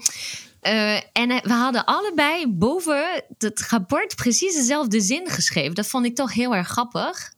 [1.12, 5.74] en we hadden allebei boven het rapport precies dezelfde zin geschreven.
[5.74, 7.32] Dat vond ik toch heel erg grappig.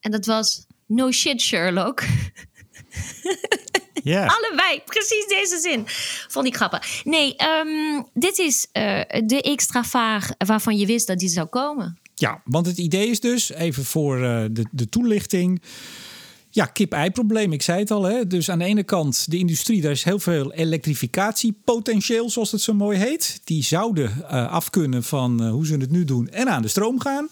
[0.00, 2.02] En dat was: No shit, Sherlock.
[4.02, 4.30] Yeah.
[4.36, 5.84] Allebei, precies deze zin.
[6.28, 7.04] Vond ik grappig.
[7.04, 7.34] Nee,
[7.64, 11.98] um, dit is uh, de extra vaag waarvan je wist dat die zou komen.
[12.14, 15.62] Ja, want het idee is dus, even voor uh, de, de toelichting.
[16.50, 17.52] Ja, kip-ei-probleem.
[17.52, 18.02] Ik zei het al.
[18.02, 18.26] Hè?
[18.26, 22.74] Dus aan de ene kant de industrie, daar is heel veel elektrificatiepotentieel, zoals het zo
[22.74, 23.40] mooi heet.
[23.44, 27.00] Die zouden uh, af kunnen van hoe ze het nu doen en aan de stroom
[27.00, 27.28] gaan.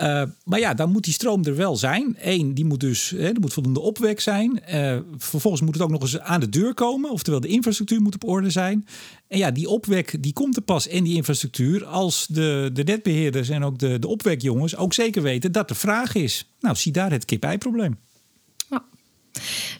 [0.00, 2.16] Uh, maar ja, dan moet die stroom er wel zijn.
[2.20, 4.60] Eén, die moet dus, hè, er moet voldoende opwek zijn.
[4.74, 7.10] Uh, vervolgens moet het ook nog eens aan de deur komen.
[7.10, 8.86] Oftewel, de infrastructuur moet op orde zijn.
[9.28, 13.48] En ja, die opwek die komt er pas in die infrastructuur als de, de netbeheerders
[13.48, 16.50] en ook de, de opwekjongens ook zeker weten dat er vraag is.
[16.60, 17.98] Nou, zie daar het kip-ei-probleem.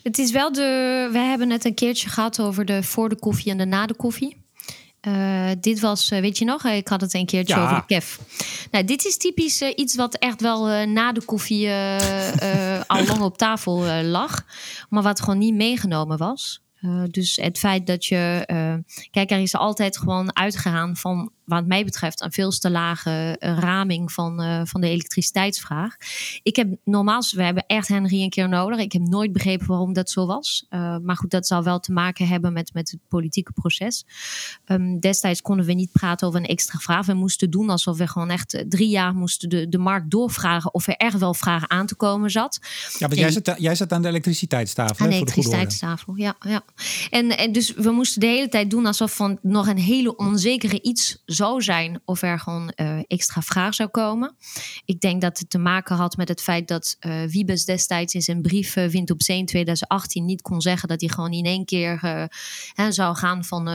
[0.02, 1.08] Het is wel de.
[1.12, 3.94] We hebben het een keertje gehad over de voor de koffie en de na de
[3.94, 4.36] koffie.
[5.06, 7.62] Uh, dit was, uh, weet je nog, ik had het een keertje ja.
[7.62, 8.20] over de kef.
[8.70, 11.70] Nou, dit is typisch uh, iets wat echt wel na de koffie
[12.86, 14.44] al lang op tafel lag,
[14.88, 16.62] maar wat gewoon niet meegenomen was.
[17.10, 18.44] dus het feit dat je.
[19.10, 23.58] kijk, er is altijd gewoon uitgegaan van wat mij betreft een veel te lage eh,
[23.58, 25.96] raming van, uh, van de elektriciteitsvraag.
[26.42, 28.78] Ik heb normaal, we hebben echt Henry een keer nodig.
[28.78, 30.66] Ik heb nooit begrepen waarom dat zo was.
[30.70, 34.04] Uh, maar goed, dat zal wel te maken hebben met, met het politieke proces.
[34.66, 37.06] Um, destijds konden we niet praten over een extra vraag.
[37.06, 40.86] We moesten doen alsof we gewoon echt drie jaar moesten de, de markt doorvragen of
[40.86, 42.60] er echt wel vragen aan te komen zat.
[42.98, 45.04] Ja, maar jij, zat, jij zat aan de elektriciteitstafel.
[45.04, 46.36] Aan de elektriciteitstafel, ja.
[46.40, 46.62] ja.
[47.10, 50.82] En, en dus we moesten de hele tijd doen alsof van nog een hele onzekere
[50.82, 54.36] iets zou zijn of er gewoon uh, extra vraag zou komen.
[54.84, 58.22] Ik denk dat het te maken had met het feit dat uh, Wiebes destijds in
[58.22, 61.44] zijn brief uh, Wind op Zee in 2018 niet kon zeggen dat hij gewoon in
[61.44, 61.98] één keer
[62.74, 63.68] hè, zou gaan van,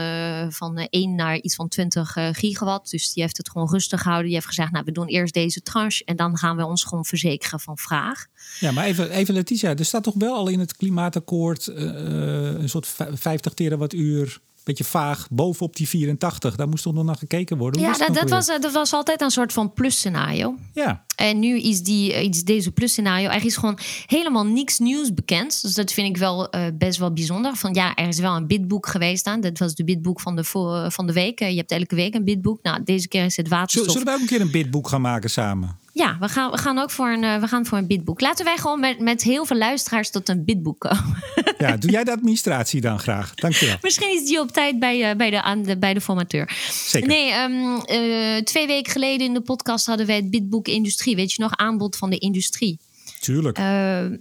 [0.52, 2.92] van 1 naar iets van 20 gigawatt.
[2.92, 4.26] Dus die heeft het gewoon rustig gehouden.
[4.26, 7.06] Die heeft gezegd, nou we doen eerst deze tranche en dan gaan we ons gewoon
[7.06, 8.26] verzekeren van vraag.
[8.60, 12.88] Ja, maar even, even Letitia, er staat toch wel al in het klimaatakkoord een soort
[13.14, 16.56] 50 terawattuur beetje vaag bovenop die 84.
[16.56, 17.82] Daar moest toch nog naar gekeken worden.
[17.82, 20.56] ja, dat, dat was, dat was altijd een soort van plus-scenario.
[20.74, 21.04] Ja.
[21.16, 25.62] En nu is, die, is deze plus-scenario eigenlijk gewoon helemaal niks nieuws bekend.
[25.62, 27.56] Dus dat vind ik wel uh, best wel bijzonder.
[27.56, 29.42] Van ja, er is wel een bidboek geweest aan.
[29.42, 30.44] Dat was de bidboek van de,
[30.90, 31.40] van de week.
[31.40, 32.60] Je hebt elke week een bidboek.
[32.62, 33.92] Nou, deze keer is het waterstof.
[33.92, 35.84] Zullen we ook een keer een bidboek gaan maken samen?
[35.96, 38.22] Ja, we gaan, we gaan ook voor een, uh, we gaan voor een bidboek.
[38.22, 41.24] Laten wij gewoon met, met heel veel luisteraars tot een bidboek komen.
[41.58, 43.34] Ja, doe jij de administratie dan graag?
[43.34, 43.78] Dankjewel.
[43.82, 46.58] Misschien is die op tijd bij, uh, bij, de, aan de, bij de formateur.
[46.70, 47.08] Zeker.
[47.08, 51.16] Nee, um, uh, twee weken geleden in de podcast hadden wij het bidboek Industrie.
[51.16, 52.80] Weet je nog, aanbod van de industrie.
[53.20, 53.58] Tuurlijk.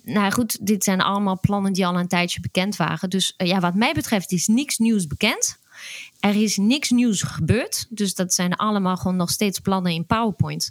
[0.05, 3.11] nou goed, dit zijn allemaal plannen die al een tijdje bekend waren.
[3.11, 5.59] Dus ja, wat mij betreft is niks nieuws bekend.
[6.25, 7.87] Er is niks nieuws gebeurd.
[7.89, 10.71] Dus dat zijn allemaal gewoon nog steeds plannen in PowerPoint.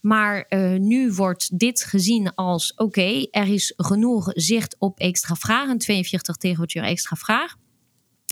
[0.00, 5.78] Maar uh, nu wordt dit gezien als: oké, er is genoeg zicht op extra vragen.
[5.78, 7.54] 42 terawattuur extra vraag.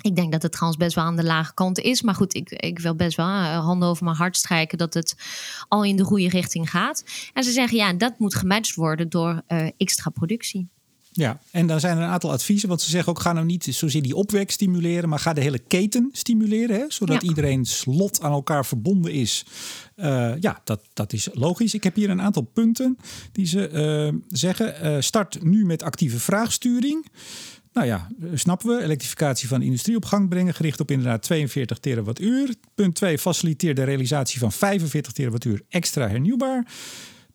[0.02, 2.02] Ik denk dat het trouwens best wel aan de lage kant is.
[2.02, 5.14] Maar goed, ik, ik wil best wel uh, handen over mijn hart strijken dat het
[5.68, 7.04] al in de goede richting gaat.
[7.33, 10.68] En ze zeggen ja, dat moet gematcht worden door uh, extra productie.
[11.12, 12.68] Ja, en dan zijn er een aantal adviezen.
[12.68, 15.58] Want ze zeggen ook: ga nou niet zozeer die opwek stimuleren, maar ga de hele
[15.58, 16.76] keten stimuleren.
[16.76, 17.28] Hè, zodat ja.
[17.28, 19.44] iedereen slot aan elkaar verbonden is.
[19.96, 21.74] Uh, ja, dat, dat is logisch.
[21.74, 22.98] Ik heb hier een aantal punten
[23.32, 23.70] die ze
[24.12, 24.74] uh, zeggen.
[24.86, 27.06] Uh, start nu met actieve vraagsturing.
[27.72, 28.82] Nou ja, snappen we.
[28.82, 30.54] Elektrificatie van de industrie op gang brengen.
[30.54, 32.54] Gericht op inderdaad 42 terawattuur.
[32.74, 33.18] Punt 2.
[33.18, 36.66] Faciliteer de realisatie van 45 terawattuur extra hernieuwbaar.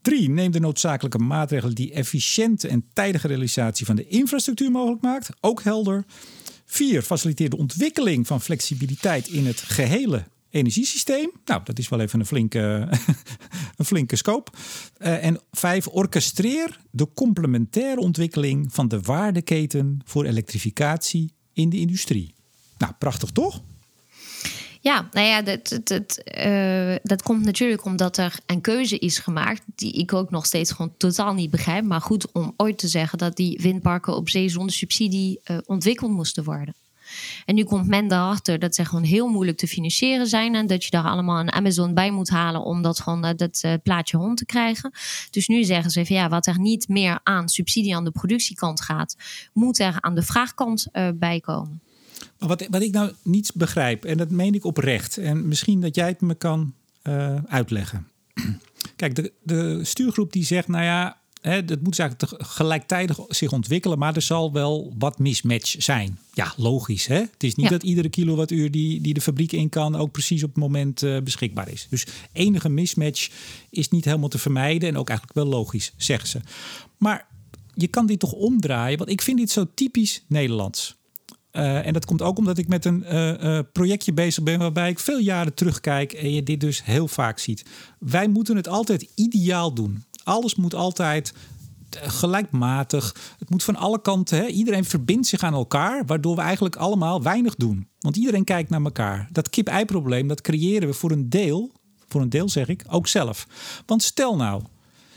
[0.06, 0.30] 3.
[0.30, 5.30] Neem de noodzakelijke maatregelen die efficiënte en tijdige realisatie van de infrastructuur mogelijk maakt.
[5.42, 6.06] Ook helder.
[6.66, 7.02] 4.
[7.02, 11.32] Faciliteer de ontwikkeling van flexibiliteit in het gehele energiesysteem.
[11.46, 12.60] Nou, dat is wel even een flinke,
[13.78, 14.52] een flinke scope.
[15.00, 15.88] Uh, en 5.
[15.88, 22.36] Orchestreer de complementaire ontwikkeling van de waardeketen voor elektrificatie in de industrie.
[22.78, 23.62] Nou, prachtig toch?
[24.86, 29.18] Ja, nou ja, dat, dat, dat, uh, dat komt natuurlijk omdat er een keuze is
[29.18, 31.84] gemaakt die ik ook nog steeds gewoon totaal niet begrijp.
[31.84, 36.12] Maar goed, om ooit te zeggen dat die windparken op zee zonder subsidie uh, ontwikkeld
[36.12, 36.76] moesten worden.
[37.46, 40.56] En nu komt men erachter dat ze gewoon heel moeilijk te financieren zijn.
[40.56, 43.80] En dat je daar allemaal een Amazon bij moet halen om dat gewoon uh, dat
[43.84, 44.92] plaatje rond te krijgen.
[45.32, 48.82] Dus nu zeggen ze van ja, wat er niet meer aan subsidie aan de productiekant
[48.82, 49.16] gaat,
[49.54, 51.82] moet er aan de vraagkant bij komen.
[52.40, 55.96] Maar wat, wat ik nou niet begrijp, en dat meen ik oprecht, en misschien dat
[55.96, 58.08] jij het me kan uh, uitleggen.
[58.96, 63.98] Kijk, de, de stuurgroep die zegt, nou ja, hè, dat moet eigenlijk gelijktijdig zich ontwikkelen,
[63.98, 66.20] maar er zal wel wat mismatch zijn.
[66.34, 67.06] Ja, logisch.
[67.06, 67.20] Hè?
[67.20, 67.72] Het is niet ja.
[67.72, 71.22] dat iedere kilowattuur die, die de fabriek in kan ook precies op het moment uh,
[71.22, 71.88] beschikbaar is.
[71.90, 73.30] Dus enige mismatch
[73.70, 76.40] is niet helemaal te vermijden en ook eigenlijk wel logisch, zeggen ze.
[76.98, 77.28] Maar
[77.74, 80.96] je kan dit toch omdraaien, want ik vind dit zo typisch Nederlands.
[81.56, 84.90] Uh, en dat komt ook omdat ik met een uh, uh, projectje bezig ben waarbij
[84.90, 87.66] ik veel jaren terugkijk en je dit dus heel vaak ziet.
[88.00, 90.04] Wij moeten het altijd ideaal doen.
[90.24, 91.34] Alles moet altijd
[91.92, 93.16] gelijkmatig.
[93.40, 94.38] Het moet van alle kanten.
[94.38, 94.46] Hè?
[94.46, 97.88] Iedereen verbindt zich aan elkaar, waardoor we eigenlijk allemaal weinig doen.
[98.00, 99.28] Want iedereen kijkt naar elkaar.
[99.32, 101.72] Dat kip-ei-probleem, dat creëren we voor een deel,
[102.08, 103.48] voor een deel zeg ik, ook zelf.
[103.86, 104.62] Want stel nou,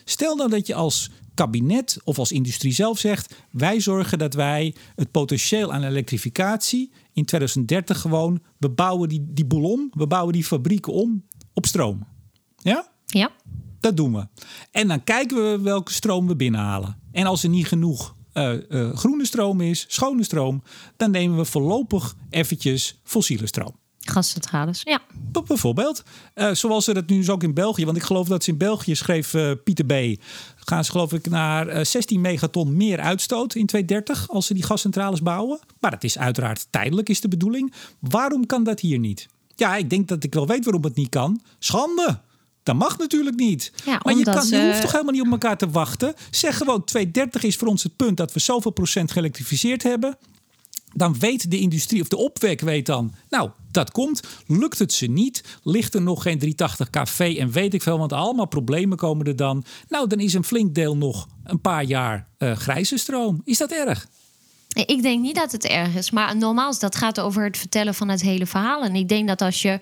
[0.04, 4.74] stel nou dat je als kabinet of als industrie zelf zegt: wij zorgen dat wij
[4.94, 10.32] het potentieel aan elektrificatie in 2030 gewoon, we bouwen die, die boel om, we bouwen
[10.32, 11.24] die fabrieken om
[11.54, 12.06] op stroom.
[12.56, 12.88] Ja?
[13.06, 13.30] Ja.
[13.80, 14.26] Dat doen we.
[14.70, 16.96] En dan kijken we welke stroom we binnenhalen.
[17.12, 20.62] En als er niet genoeg uh, uh, groene stroom is, schone stroom,
[20.96, 23.76] dan nemen we voorlopig eventjes fossiele stroom.
[23.98, 25.00] Gascentrales, ja.
[25.46, 26.02] Bijvoorbeeld.
[26.34, 27.84] Uh, zoals ze dat nu dus ook in België.
[27.84, 30.22] Want ik geloof dat ze in België, schreef Pieter B.
[30.68, 34.62] gaan ze geloof ik naar uh, 16 megaton meer uitstoot in 2030 als ze die
[34.62, 35.58] gascentrales bouwen.
[35.80, 37.72] Maar dat is uiteraard tijdelijk, is de bedoeling.
[37.98, 39.28] Waarom kan dat hier niet?
[39.54, 41.40] Ja, ik denk dat ik wel weet waarom het niet kan.
[41.58, 42.20] Schande.
[42.62, 43.72] Dat mag natuurlijk niet.
[43.84, 46.14] Ja, maar je, kan, je eh, hoeft toch helemaal niet op elkaar te wachten.
[46.30, 50.18] Zeg gewoon 230 is voor ons het punt dat we zoveel procent geëlektrificeerd hebben
[50.92, 54.20] dan weet de industrie of de opwek weet dan, nou, dat komt.
[54.46, 58.12] Lukt het ze niet, ligt er nog geen 380 kV en weet ik veel, want
[58.12, 59.64] allemaal problemen komen er dan.
[59.88, 63.40] Nou, dan is een flink deel nog een paar jaar uh, grijze stroom.
[63.44, 64.06] Is dat erg?
[64.86, 68.08] Ik denk niet dat het erg is, maar nogmaals, dat gaat over het vertellen van
[68.08, 68.84] het hele verhaal.
[68.84, 69.78] En ik denk dat als je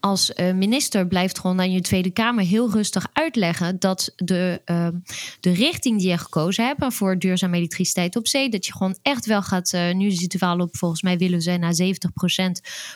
[0.00, 4.88] als eh, minister blijft gewoon aan je Tweede Kamer heel rustig uitleggen dat de, uh,
[5.40, 9.26] de richting die je gekozen hebt voor duurzame elektriciteit op zee, dat je gewoon echt
[9.26, 11.86] wel gaat, uh, nu ziet het wel op, volgens mij willen zij naar 70%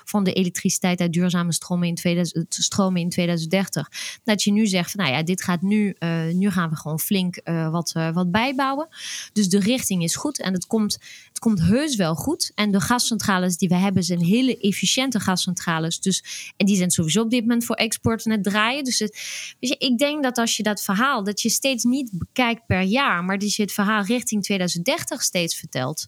[0.04, 3.90] van de elektriciteit uit duurzame stromen in, 2000, stromen in 2030.
[4.24, 7.00] Dat je nu zegt van nou ja, dit gaat nu, uh, nu gaan we gewoon
[7.00, 8.88] flink wat, wat bijbouwen.
[9.32, 10.98] Dus de richting is goed en het komt
[11.38, 12.52] komt heus wel goed.
[12.54, 16.00] En de gascentrales die we hebben zijn hele efficiënte gascentrales.
[16.00, 18.84] Dus, en die zijn sowieso op dit moment voor export en het draaien.
[18.84, 19.18] Dus het,
[19.58, 23.24] je, ik denk dat als je dat verhaal, dat je steeds niet bekijkt per jaar,
[23.24, 26.06] maar dat je het verhaal richting 2030 steeds vertelt.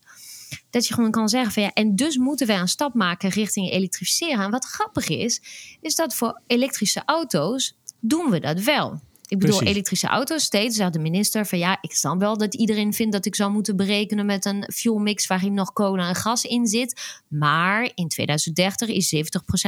[0.71, 3.71] Dat je gewoon kan zeggen van ja, en dus moeten wij een stap maken richting
[3.71, 4.45] elektrificeren.
[4.45, 5.43] En wat grappig is,
[5.81, 9.01] is dat voor elektrische auto's doen we dat wel.
[9.31, 10.43] Ik bedoel, elektrische auto's.
[10.43, 13.53] Steeds zegt de minister van ja, ik snap wel dat iedereen vindt dat ik zou
[13.53, 17.21] moeten berekenen met een fuel mix waarin nog kolen en gas in zit.
[17.29, 19.21] Maar in 2030 is 70%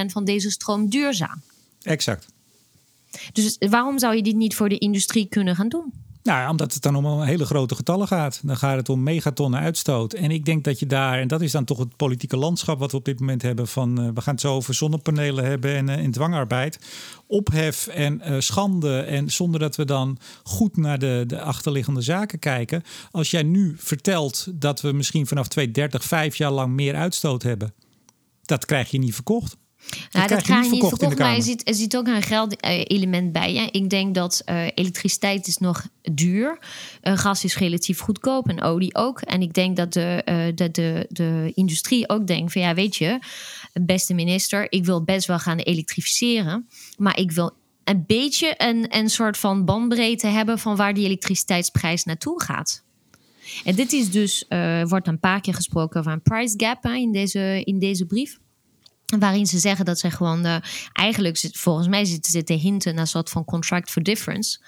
[0.06, 1.42] van deze stroom duurzaam.
[1.82, 2.26] Exact.
[3.32, 5.92] Dus waarom zou je dit niet voor de industrie kunnen gaan doen?
[6.22, 8.40] Nou, omdat het dan om hele grote getallen gaat.
[8.42, 10.12] Dan gaat het om megatonnen uitstoot.
[10.12, 12.90] En ik denk dat je daar, en dat is dan toch het politieke landschap wat
[12.90, 16.04] we op dit moment hebben: van uh, we gaan het zo over zonnepanelen hebben en,
[16.04, 16.78] uh, dwangarbeid.
[17.26, 19.00] Ophef en uh, schande.
[19.00, 22.82] En zonder dat we dan goed naar de, de achterliggende zaken kijken.
[23.10, 27.74] Als jij nu vertelt dat we misschien vanaf 2030 vijf jaar lang meer uitstoot hebben,
[28.42, 29.56] dat krijg je niet verkocht.
[30.12, 33.54] Nou, dat krijg je niet verkocht, maar er zit, er zit ook een geldelement bij.
[33.54, 33.68] Hè?
[33.70, 36.58] Ik denk dat uh, elektriciteit is nog duur.
[37.02, 39.20] Uh, gas is relatief goedkoop en olie ook.
[39.20, 42.96] En ik denk dat de, uh, de, de, de industrie ook denkt van ja, weet
[42.96, 43.18] je,
[43.72, 46.68] beste minister, ik wil best wel gaan elektrificeren.
[46.96, 47.52] Maar ik wil
[47.84, 52.82] een beetje een, een soort van bandbreedte hebben van waar die elektriciteitsprijs naartoe gaat.
[53.64, 54.44] En dit is dus,
[54.84, 58.38] wordt een paar keer gesproken over een price gap hè, in, deze, in deze brief.
[59.18, 60.56] Waarin ze zeggen dat ze gewoon uh,
[60.92, 64.60] eigenlijk zit, volgens mij zitten ze te hinten naar een soort van contract for difference.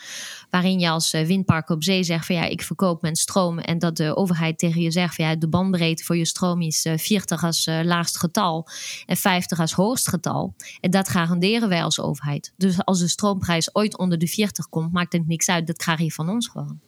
[0.50, 3.59] Waarin je als uh, windpark op zee zegt van ja, ik verkoop mijn stroom.
[3.59, 6.87] En dat de overheid tegen je zegt van ja, de bandbreedte voor je stroom is
[6.87, 8.68] uh, eh, 40 als laagst getal
[9.07, 10.54] en 50 als hoogst getal.
[10.80, 12.52] En dat garanderen wij als overheid.
[12.57, 15.66] Dus als de stroomprijs ooit onder de 40 komt, maakt het niks uit.
[15.66, 16.80] Dat krijg je van ons gewoon.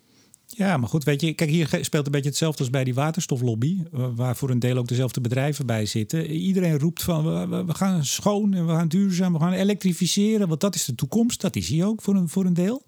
[0.47, 3.83] Ja, maar goed, weet je, kijk, hier speelt een beetje hetzelfde als bij die waterstoflobby,
[3.91, 6.31] waar voor een deel ook dezelfde bedrijven bij zitten.
[6.31, 10.75] Iedereen roept van we, gaan schoon en we gaan duurzaam, we gaan elektrificeren, want dat
[10.75, 11.41] is de toekomst.
[11.41, 12.83] Dat is hier ook voor een, voor een deel.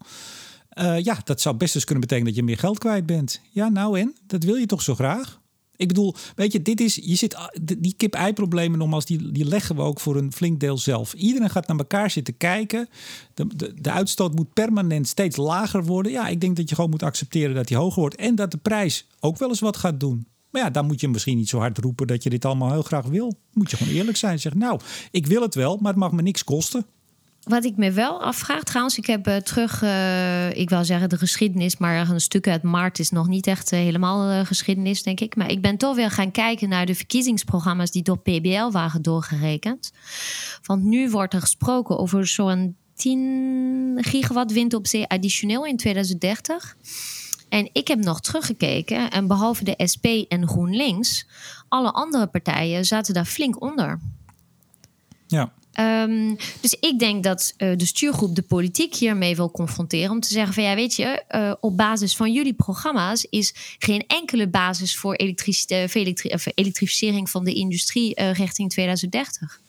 [0.79, 3.41] Uh, ja, dat zou best eens kunnen betekenen dat je meer geld kwijt bent.
[3.51, 4.15] Ja, nou en?
[4.27, 5.38] Dat wil je toch zo graag?
[5.79, 7.37] Ik bedoel, weet je, dit is, je zit,
[7.79, 11.13] die kip-ei-problemen nogmaals, die, die leggen we ook voor een flink deel zelf.
[11.13, 12.89] Iedereen gaat naar elkaar zitten kijken.
[13.35, 16.13] De, de, de uitstoot moet permanent steeds lager worden.
[16.13, 18.17] Ja, ik denk dat je gewoon moet accepteren dat die hoger wordt.
[18.17, 20.27] En dat de prijs ook wel eens wat gaat doen.
[20.51, 22.83] Maar ja, dan moet je misschien niet zo hard roepen dat je dit allemaal heel
[22.83, 23.39] graag wil.
[23.53, 24.41] Moet je gewoon eerlijk zijn.
[24.41, 26.87] Zeg, nou, ik wil het wel, maar het mag me niks kosten
[27.49, 31.19] wat ik me wel afvraag, trouwens, ik heb uh, terug, uh, ik wil zeggen de
[31.19, 35.37] geschiedenis, maar een stuk uit maart is nog niet echt uh, helemaal geschiedenis, denk ik.
[35.37, 39.93] Maar ik ben toch weer gaan kijken naar de verkiezingsprogramma's die door PBL waren doorgerekend.
[40.63, 46.77] Want nu wordt er gesproken over zo'n 10 gigawatt wind op zee additioneel in 2030.
[47.49, 51.27] En ik heb nog teruggekeken en behalve de SP en GroenLinks,
[51.69, 53.99] alle andere partijen zaten daar flink onder.
[55.27, 55.53] Ja.
[55.81, 60.11] Um, dus ik denk dat uh, de stuurgroep de politiek hiermee wil confronteren.
[60.11, 64.05] Om te zeggen van ja, weet je, uh, op basis van jullie programma's is geen
[64.07, 65.57] enkele basis voor elektri
[66.55, 69.61] elektrificering van de industrie richting 2030.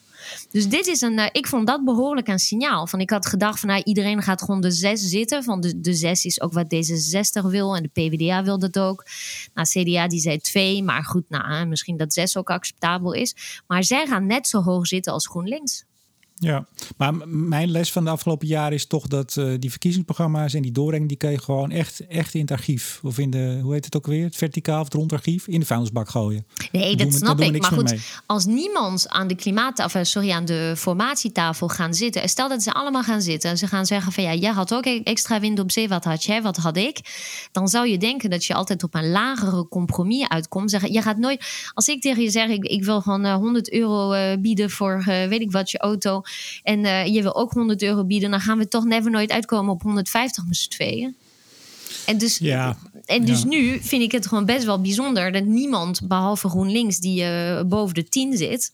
[0.52, 2.88] Dus dit is een, ik vond dat behoorlijk een signaal.
[2.88, 5.44] Van ik had gedacht van nou, iedereen gaat gewoon de zes zitten.
[5.44, 9.06] Van de, de zes is ook wat D66 wil en de PvdA wil dat ook.
[9.54, 13.36] Nou, CDA die zei twee, maar goed, nou, misschien dat zes ook acceptabel is.
[13.68, 15.88] Maar zij gaan net zo hoog zitten als GroenLinks.
[16.42, 16.66] Ja,
[16.98, 20.72] maar mijn les van de afgelopen jaren is toch dat uh, die verkiezingsprogramma's en die
[20.72, 23.86] doorreng, die kun je gewoon echt, echt in het archief of in de, hoe heet
[23.86, 26.46] het ook weer, het verticaal of het rondarchief, in de vuilnisbak gooien.
[26.72, 27.62] Nee, dat snap ik.
[27.62, 32.64] Maar goed, als niemand aan de klimaattafel, sorry, aan de formatietafel gaan zitten, stel dat
[32.64, 35.40] ze allemaal gaan zitten en ze gaan zeggen van ja, jij had ook e-, extra
[35.40, 37.00] wind op zee, wat had jij, wat had ik,
[37.52, 40.70] dan zou je denken dat je altijd op een lagere compromis uitkomt.
[40.70, 43.72] Zeggen, je gaat nooit, als ik tegen je zeg, ik, ik wil gewoon uh, 100
[43.72, 46.22] euro uh, bieden voor uh, weet ik wat je auto
[46.64, 49.74] en uh, je wil ook 100 euro bieden, dan gaan we toch never nooit uitkomen
[49.74, 51.16] op 150 met z'n tweeën.
[52.06, 56.08] En dus, ja, en dus nu vind ik het gewoon best wel bijzonder dat niemand,
[56.08, 58.72] behalve GroenLinks, die uh, boven de 10 zit.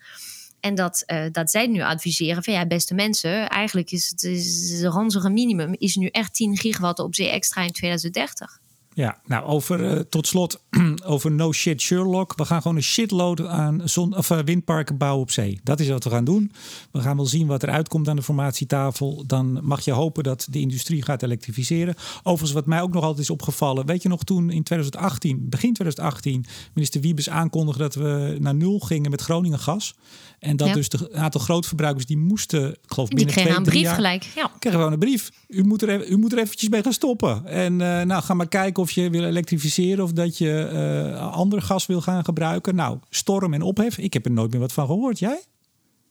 [0.60, 4.72] En dat, uh, dat zij nu adviseren van ja, beste mensen, eigenlijk is het is,
[4.72, 8.60] het ranzige minimum is nu echt 10 gigawatt op zee extra in 2030.
[8.96, 10.62] Ja, nou over uh, tot slot
[11.06, 12.36] over no shit Sherlock.
[12.36, 15.60] We gaan gewoon een shitload aan zon, of, uh, windparken bouwen op zee.
[15.64, 16.52] Dat is wat we gaan doen.
[16.92, 19.24] We gaan wel zien wat er uitkomt aan de formatietafel.
[19.28, 21.96] Dan mag je hopen dat de industrie gaat elektrificeren.
[22.18, 23.86] Overigens, wat mij ook nog altijd is opgevallen.
[23.86, 28.80] Weet je nog toen in 2018, begin 2018, minister Wiebes aankondigde dat we naar nul
[28.80, 29.96] gingen met Groningen gas.
[30.40, 33.92] En dat dus de aantal grootverbruikers die moesten, ik geloof binnen die twee, een brief
[33.92, 34.24] gelijk.
[34.36, 34.52] Ja.
[34.60, 35.32] Kregen gewoon een brief.
[35.48, 37.46] U moet er, u moet er eventjes mee gaan stoppen.
[37.46, 41.62] En uh, nou, ga maar kijken of je wil elektrificeren of dat je uh, ander
[41.62, 42.76] gas wil gaan gebruiken.
[42.76, 43.98] Nou, storm en ophef.
[43.98, 45.20] Ik heb er nooit meer wat van gehoord.
[45.20, 45.42] Jij?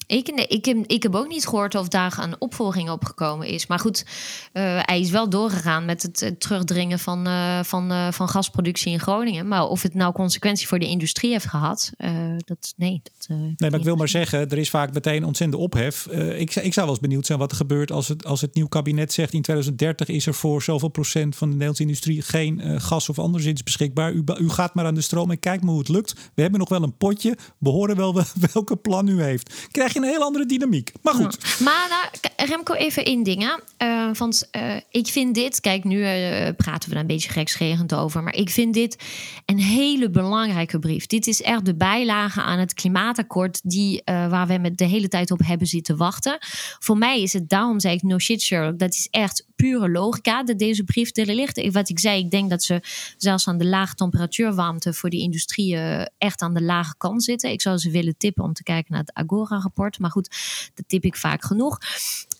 [0.07, 3.46] Ik, nee, ik, heb, ik heb ook niet gehoord of daar een opvolging op gekomen
[3.46, 3.66] is.
[3.66, 4.05] Maar goed,
[4.52, 8.92] uh, hij is wel doorgegaan met het, het terugdringen van, uh, van, uh, van gasproductie
[8.92, 9.48] in Groningen.
[9.48, 11.92] Maar of het nou consequentie voor de industrie heeft gehad,
[12.44, 13.02] dat nee.
[13.02, 16.07] Dat, nee, maar ik wil maar zeggen, er is vaak meteen ontzettende ophef.
[16.07, 18.66] ik, ik zou wel eens benieuwd zijn wat er gebeurt als het, als het nieuw
[18.66, 19.32] kabinet zegt...
[19.32, 23.62] in 2030 is er voor zoveel procent van de Nederlandse industrie geen gas of anderszins
[23.62, 24.12] beschikbaar.
[24.12, 26.12] U, u gaat maar aan de stroom en kijk maar hoe het lukt.
[26.34, 27.36] We hebben nog wel een potje.
[27.59, 28.14] We horen wel
[28.52, 29.68] welke plan u heeft.
[29.70, 30.92] Krijg een heel andere dynamiek.
[31.03, 31.61] Maar goed.
[31.61, 33.42] Maar nou, Remco, even één ding.
[33.78, 37.95] Uh, want uh, ik vind dit, kijk, nu uh, praten we daar een beetje gekscherend
[37.95, 38.22] over.
[38.22, 39.03] Maar ik vind dit
[39.47, 41.07] een hele belangrijke brief.
[41.07, 45.30] Dit is echt de bijlage aan het klimaatakkoord die, waar we met de hele tijd
[45.30, 46.36] op hebben zitten wachten.
[46.78, 50.42] Voor mij is het, daarom zei ik no shit Sherlock, dat is echt pure logica
[50.42, 51.72] dat deze brief er ligt.
[51.72, 52.82] Wat ik zei, ik denk dat ze
[53.16, 55.76] zelfs aan de lage temperatuurwarmte voor die industrie
[56.18, 57.51] echt aan de lage kant zitten.
[57.51, 59.84] Ik zou ze willen tippen om te kijken naar het Agora-rapport.
[59.99, 60.28] Maar goed,
[60.74, 61.78] dat tip ik vaak genoeg.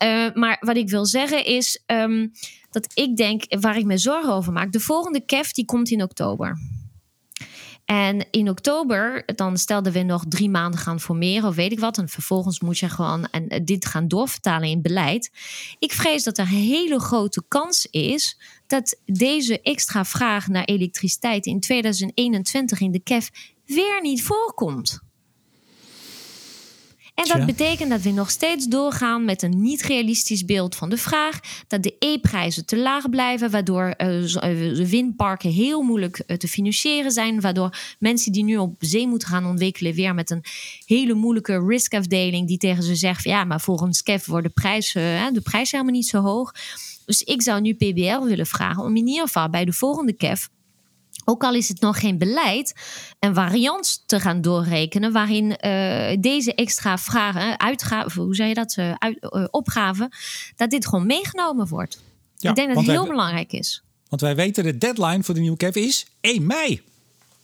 [0.03, 2.33] Uh, maar wat ik wil zeggen is um,
[2.71, 6.03] dat ik denk, waar ik me zorgen over maak, de volgende KEF die komt in
[6.03, 6.59] oktober.
[7.85, 11.99] En in oktober, dan stelden we nog drie maanden gaan formeren of weet ik wat.
[11.99, 15.31] En vervolgens moet je gewoon en dit gaan doorvertalen in beleid.
[15.79, 21.47] Ik vrees dat er een hele grote kans is dat deze extra vraag naar elektriciteit
[21.47, 23.31] in 2021 in de KEF
[23.65, 25.01] weer niet voorkomt.
[27.15, 30.97] En dat betekent dat we nog steeds doorgaan met een niet realistisch beeld van de
[30.97, 31.41] vraag.
[31.67, 33.97] Dat de E-prijzen te laag blijven, waardoor uh,
[34.75, 37.41] de windparken heel moeilijk uh, te financieren zijn.
[37.41, 40.45] Waardoor mensen die nu op zee moeten gaan ontwikkelen, weer met een
[40.87, 45.27] hele moeilijke riskafdeling, die tegen ze zegt: ja, maar volgens KEF wordt de prijs, uh,
[45.33, 46.55] de prijs helemaal niet zo hoog.
[47.07, 50.49] Dus ik zou nu PBR willen vragen om in ieder geval bij de volgende KEF
[51.25, 52.75] ook al is het nog geen beleid,
[53.19, 58.77] een variant te gaan doorrekenen waarin uh, deze extra vragen, uitgaven, hoe zei je dat,
[58.79, 60.09] uh, uit, uh, opgaven,
[60.57, 62.03] dat dit gewoon meegenomen wordt.
[62.37, 63.83] Ja, Ik denk dat het heel wij, belangrijk is.
[64.09, 66.83] Want wij weten de deadline voor de nieuwe CAF is 1 mei.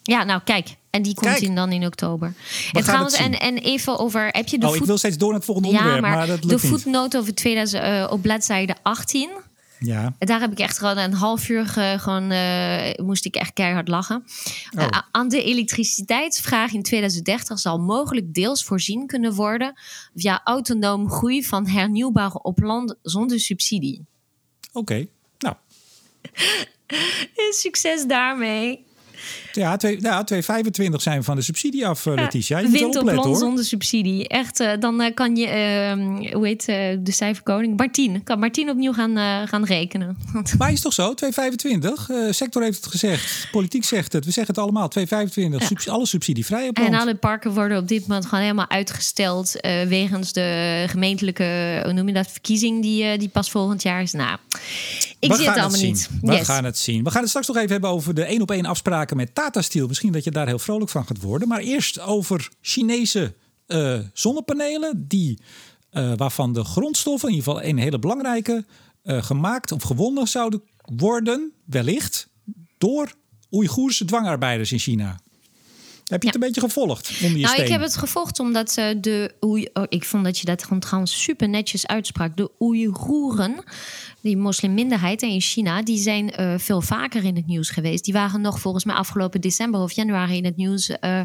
[0.03, 0.69] Ja, nou kijk.
[0.91, 2.35] En die komt in dan in oktober.
[2.73, 4.29] En trouwens, en, en even over.
[4.31, 6.03] Heb je de oh, ik wil steeds door naar het volgende ja, onderwerp.
[6.03, 9.31] Maar, maar dat de voetnoot over 2000 op bladzijde 18.
[9.83, 10.15] Ja.
[10.19, 14.25] Daar heb ik echt gewoon een half uur gewoon, uh, moest ik echt keihard lachen.
[14.77, 14.83] Oh.
[14.83, 19.73] Uh, aan de elektriciteitsvraag in 2030 zal mogelijk deels voorzien kunnen worden
[20.15, 24.05] via autonoom groei van hernieuwbare op land zonder subsidie.
[24.73, 25.09] Oké, okay.
[25.39, 25.55] nou.
[27.63, 28.87] Succes daarmee.
[29.53, 30.25] Ja, 2,25 nou,
[31.01, 32.59] zijn we van de subsidie af, uh, Letitia.
[32.59, 33.37] Je wind op land hoor.
[33.37, 34.29] zonder subsidie.
[34.29, 35.47] Echt, uh, dan uh, kan je,
[36.33, 36.65] hoe heet
[37.05, 37.77] de cijferkoning?
[37.77, 38.23] Martien.
[38.23, 40.17] Kan Martien opnieuw gaan, gaan rekenen.
[40.59, 41.15] Maar is toch zo?
[41.15, 41.31] 2,25?
[42.31, 43.49] sector heeft het gezegd.
[43.51, 44.25] Politiek zegt het.
[44.25, 44.91] We zeggen het allemaal.
[44.99, 45.05] 2,25.
[45.35, 45.59] Ja.
[45.59, 46.93] Sub alle subsidievrij op land.
[46.93, 49.53] En alle parken worden op dit moment gewoon helemaal uitgesteld...
[49.89, 52.83] wegens de gemeentelijke, hoe noem je dat, verkiezing...
[52.83, 54.13] die, die pas volgend jaar is.
[54.13, 54.39] Nou,
[55.19, 56.09] ik we zie het allemaal het niet.
[56.23, 56.47] We yes.
[56.47, 57.05] gaan het zien.
[57.05, 59.87] We gaan het straks nog even hebben over de één op één afspraken met Tata.
[59.87, 61.49] Misschien dat je daar heel vrolijk van gaat worden.
[61.49, 63.35] Maar eerst over Chinese
[63.67, 65.09] uh, zonnepanelen.
[65.09, 65.39] Die,
[65.93, 68.65] uh, waarvan de grondstoffen, in ieder geval een hele belangrijke,
[69.03, 72.29] uh, gemaakt of gewonnen zouden worden, wellicht,
[72.79, 73.13] door
[73.51, 75.21] Oeigoerse dwangarbeiders in China.
[76.11, 76.33] Heb je ja.
[76.33, 77.11] het een beetje gevolgd?
[77.23, 77.65] Onder je nou, steen?
[77.65, 79.35] ik heb het gevolgd omdat ze de.
[79.45, 82.37] Oei, oh, ik vond dat je dat gewoon trouwens super netjes uitsprak.
[82.37, 83.65] De Oeigoeren,
[84.21, 88.05] die moslimminderheid in China, die zijn uh, veel vaker in het nieuws geweest.
[88.05, 91.21] Die waren nog volgens mij afgelopen december of januari in het nieuws uh,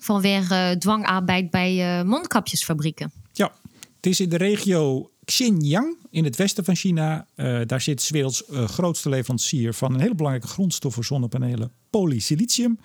[0.00, 3.12] vanwege uh, dwangarbeid bij mondkapjesfabrieken.
[3.32, 3.52] Ja,
[3.96, 7.26] het is in de regio Xinjiang in het westen van China.
[7.66, 12.78] daar zit 's werelds grootste leverancier van een hele belangrijke grondstof voor zonnepanelen, polysilicium.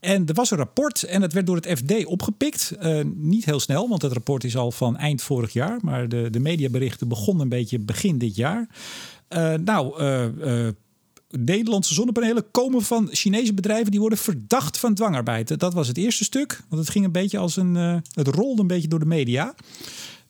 [0.00, 2.72] En er was een rapport en het werd door het FD opgepikt.
[2.82, 5.78] Uh, niet heel snel, want het rapport is al van eind vorig jaar.
[5.82, 8.68] Maar de, de mediaberichten begonnen een beetje begin dit jaar.
[9.28, 10.68] Uh, nou, uh,
[11.30, 15.58] Nederlandse zonnepanelen komen van Chinese bedrijven die worden verdacht van dwangarbeid.
[15.58, 17.74] Dat was het eerste stuk, want het ging een beetje als een.
[17.74, 19.54] het rolde een beetje door de media.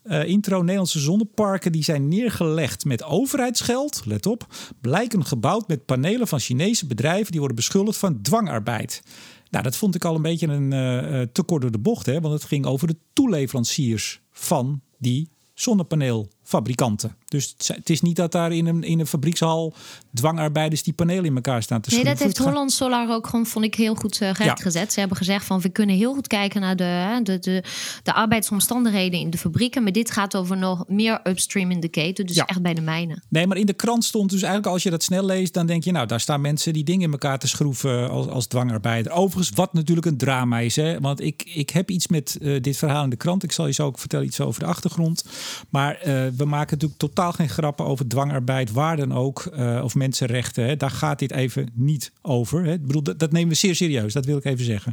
[0.05, 4.03] Intro Nederlandse zonneparken die zijn neergelegd met overheidsgeld.
[4.05, 4.47] Let op.
[4.81, 9.03] Blijken gebouwd met panelen van Chinese bedrijven die worden beschuldigd van dwangarbeid.
[9.51, 12.21] Nou, dat vond ik al een beetje een uh, te kort door de bocht, hè,
[12.21, 17.17] want het ging over de toeleveranciers van die zonnepaneelfabrikanten.
[17.31, 19.75] Dus het is niet dat daar in een, in een fabriekshal
[20.15, 23.65] dwangarbeiders die panelen in elkaar staan te Nee, dat heeft Holland Solar ook gewoon, vond
[23.65, 24.21] ik, heel goed
[24.55, 24.93] gezet.
[24.93, 27.63] Ze hebben gezegd van we kunnen heel goed kijken naar de, de, de,
[28.03, 29.83] de arbeidsomstandigheden in de fabrieken.
[29.83, 33.23] Maar dit gaat over nog meer upstream in de keten, dus echt bij de mijnen.
[33.29, 35.85] Nee, maar in de krant stond dus eigenlijk als je dat snel leest, dan denk
[35.85, 39.13] je nou, daar staan mensen die dingen in elkaar te schroeven als, als dwangarbeider.
[39.13, 41.01] Overigens, wat natuurlijk een drama is, hè?
[41.01, 43.43] want ik, ik heb iets met uh, dit verhaal in de krant.
[43.43, 45.25] Ik zal je zo ook vertellen iets over de achtergrond.
[45.69, 46.05] Maar uh,
[46.37, 50.65] we maken natuurlijk totaal geen grappen over dwangarbeid, waar dan ook, uh, of mensenrechten.
[50.65, 50.77] Hè.
[50.77, 52.65] Daar gaat dit even niet over.
[52.65, 52.77] Hè.
[53.17, 54.93] Dat, nemen we zeer serieus, dat wil ik even zeggen.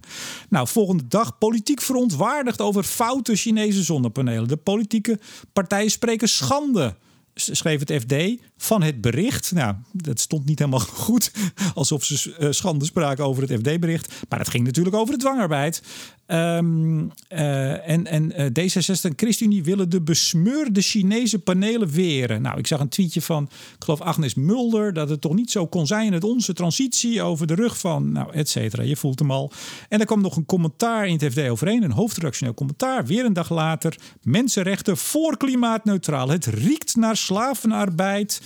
[0.50, 4.48] Nou, volgende dag politiek verontwaardigd over foute Chinese zonnepanelen.
[4.48, 5.20] De politieke
[5.54, 6.96] partijen spreken schande
[7.40, 9.52] schreef het FD van het bericht.
[9.52, 11.32] Nou, dat stond niet helemaal goed,
[11.74, 14.14] alsof ze uh, schande spraken over het FD-bericht.
[14.30, 15.82] Maar het ging natuurlijk over de dwangarbeid.
[16.28, 22.42] Um, uh, en en uh, D66 en ChristenUnie willen de besmeurde Chinese panelen weren.
[22.42, 25.68] Nou, ik zag een tweetje van, ik geloof Agnes Mulder, dat het toch niet zo
[25.68, 28.84] kon zijn dat onze transitie over de rug van, nou, et cetera.
[28.84, 29.52] Je voelt hem al.
[29.90, 33.06] En er kwam nog een commentaar in het FD overheen, een hoofdredactioneel commentaar.
[33.06, 36.30] Weer een dag later, mensenrechten voor klimaatneutraal.
[36.30, 38.42] Het riekt naar slavenarbeid,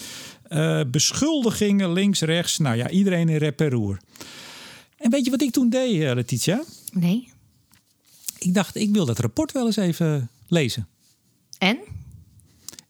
[0.49, 2.57] uh, beschuldigingen links, rechts.
[2.57, 3.97] Nou ja, iedereen in rep en roer.
[4.97, 6.63] En weet je wat ik toen deed, Letitia?
[6.91, 7.30] Nee.
[8.43, 10.87] Ik dacht, ik wil dat rapport wel eens even lezen.
[11.57, 11.77] En?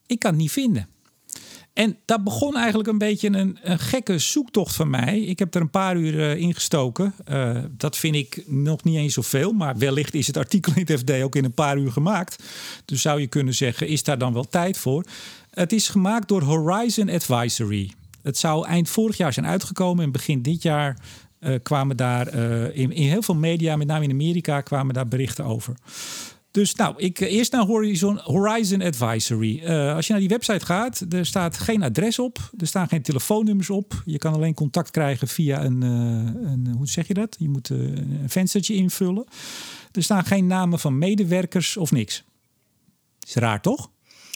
[0.06, 0.88] Ik kan het niet vinden.
[1.74, 5.20] En dat begon eigenlijk een beetje een, een, gekke zoektocht van mij.
[5.20, 7.14] Ik heb er een paar uur uh, in gestoken.
[7.30, 9.52] Uh, dat vind ik nog niet eens zoveel.
[9.52, 12.43] Maar wellicht is het artikel in het FD ook in een paar uur gemaakt.
[12.86, 15.06] Dus zou je kunnen zeggen, is daar dan wel tijd voor?
[15.49, 17.91] Het is gemaakt door Horizon Advisory.
[18.22, 20.97] Het zou eind vorig jaar zijn uitgekomen en begin dit jaar
[21.42, 25.08] uh, kwamen daar uh, in, in, heel veel media, met name in Amerika, kwamen daar
[25.08, 25.74] berichten over.
[26.52, 29.66] Dus nou, ik eerst naar Horizon, Horizon Advisory.
[29.70, 33.70] Als je naar die website gaat, er staat geen adres op, er staan geen telefoonnummers
[33.70, 34.02] op.
[34.06, 37.36] Je kan alleen contact krijgen via een, een hoe zeg je dat?
[37.39, 39.26] Je moet een venstertje invullen.
[39.92, 42.24] Er staan geen namen van medewerkers of niks.
[43.28, 43.89] Is raar, toch?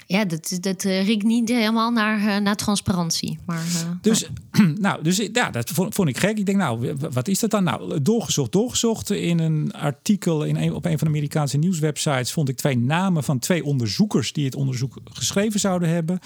[0.08, 3.38] Ja, dat, dat uh, riekt niet helemaal naar, uh, naar transparantie.
[3.45, 4.30] Maar, uh, dus,
[4.76, 5.03] nou.
[5.03, 6.38] dus ja, dat vond, ik gek.
[6.38, 7.64] Ik denk, nou, wat is dat dan?
[7.64, 9.10] Nou, doorgezocht, doorgezocht.
[9.10, 13.39] In een artikel in op een van de Amerikaanse nieuwswebsites vond ik twee namen van
[13.39, 16.20] twee onderzoekers die het onderzoek geschreven zouden hebben.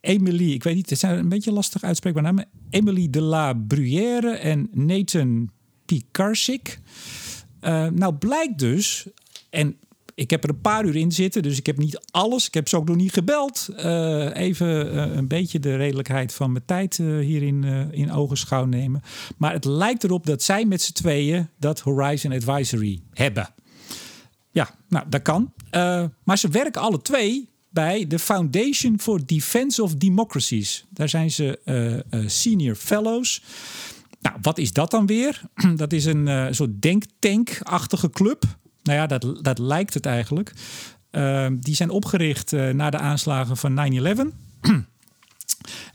[0.00, 2.46] Emily, ik weet niet, het zijn een beetje lastig uitspreekbaar namen.
[2.70, 5.50] Emily de la Bruyère en Nathan
[5.84, 6.80] Pikarsik.
[7.90, 9.06] nou, blijkt dus,
[9.50, 9.76] en
[10.14, 12.46] ik heb er een paar uur in zitten, dus ik heb niet alles.
[12.46, 13.68] Ik heb ze ook nog niet gebeld.
[13.70, 19.02] Uh, even uh, een beetje de redelijkheid van mijn tijd uh, hierin in ogenschouw nemen.
[19.36, 23.48] Maar het lijkt erop dat zij met z'n tweeën dat Horizon Advisory hebben.
[24.50, 25.52] Ja, nou, dat kan.
[26.24, 30.84] maar ze werken alle twee bij de Foundation for Defense of Democracies.
[30.90, 31.58] Daar zijn ze
[32.26, 33.42] senior fellows.
[34.20, 35.42] Nou, wat is dat dan weer?
[35.76, 38.44] Dat is een soort denktank-achtige club
[38.84, 40.52] nou ja, dat, dat lijkt het eigenlijk.
[41.10, 44.20] Uh, die zijn opgericht uh, na de aanslagen van 9-11.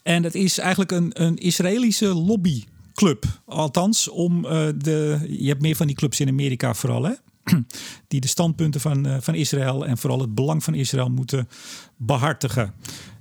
[0.04, 3.26] en het is eigenlijk een, een Israëlische lobbyclub.
[3.46, 5.26] Althans, om uh, de.
[5.40, 7.14] Je hebt meer van die clubs in Amerika vooral, hè?
[8.08, 11.50] die de standpunten van, van Israël en vooral het belang van Israël moeten
[11.98, 12.74] behartigen.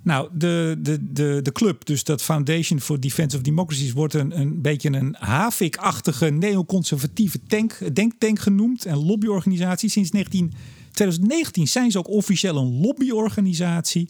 [0.03, 4.41] Nou, de, de, de, de club, dus dat Foundation for Defense of Democracies, wordt een,
[4.41, 9.91] een beetje een Havik-achtige neoconservatieve tank, denktank genoemd en lobbyorganisatie.
[9.91, 10.53] Sinds 19,
[10.93, 14.09] 2019 zijn ze ook officieel een lobbyorganisatie.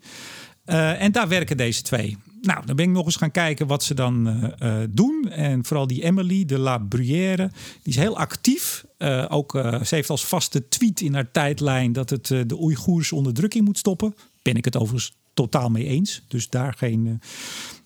[0.66, 2.16] Uh, en daar werken deze twee.
[2.40, 5.30] Nou, dan ben ik nog eens gaan kijken wat ze dan uh, uh, doen.
[5.30, 7.50] En vooral die Emily de La Bruyère,
[7.82, 8.84] die is heel actief.
[9.28, 9.50] ook,
[9.84, 14.14] ze heeft als vaste tweet in haar tijdlijn dat het de Oeigoerse onderdrukking moet stoppen.
[14.42, 16.22] Ben ik het overigens totaal mee eens.
[16.28, 17.12] Dus daar geen, uh,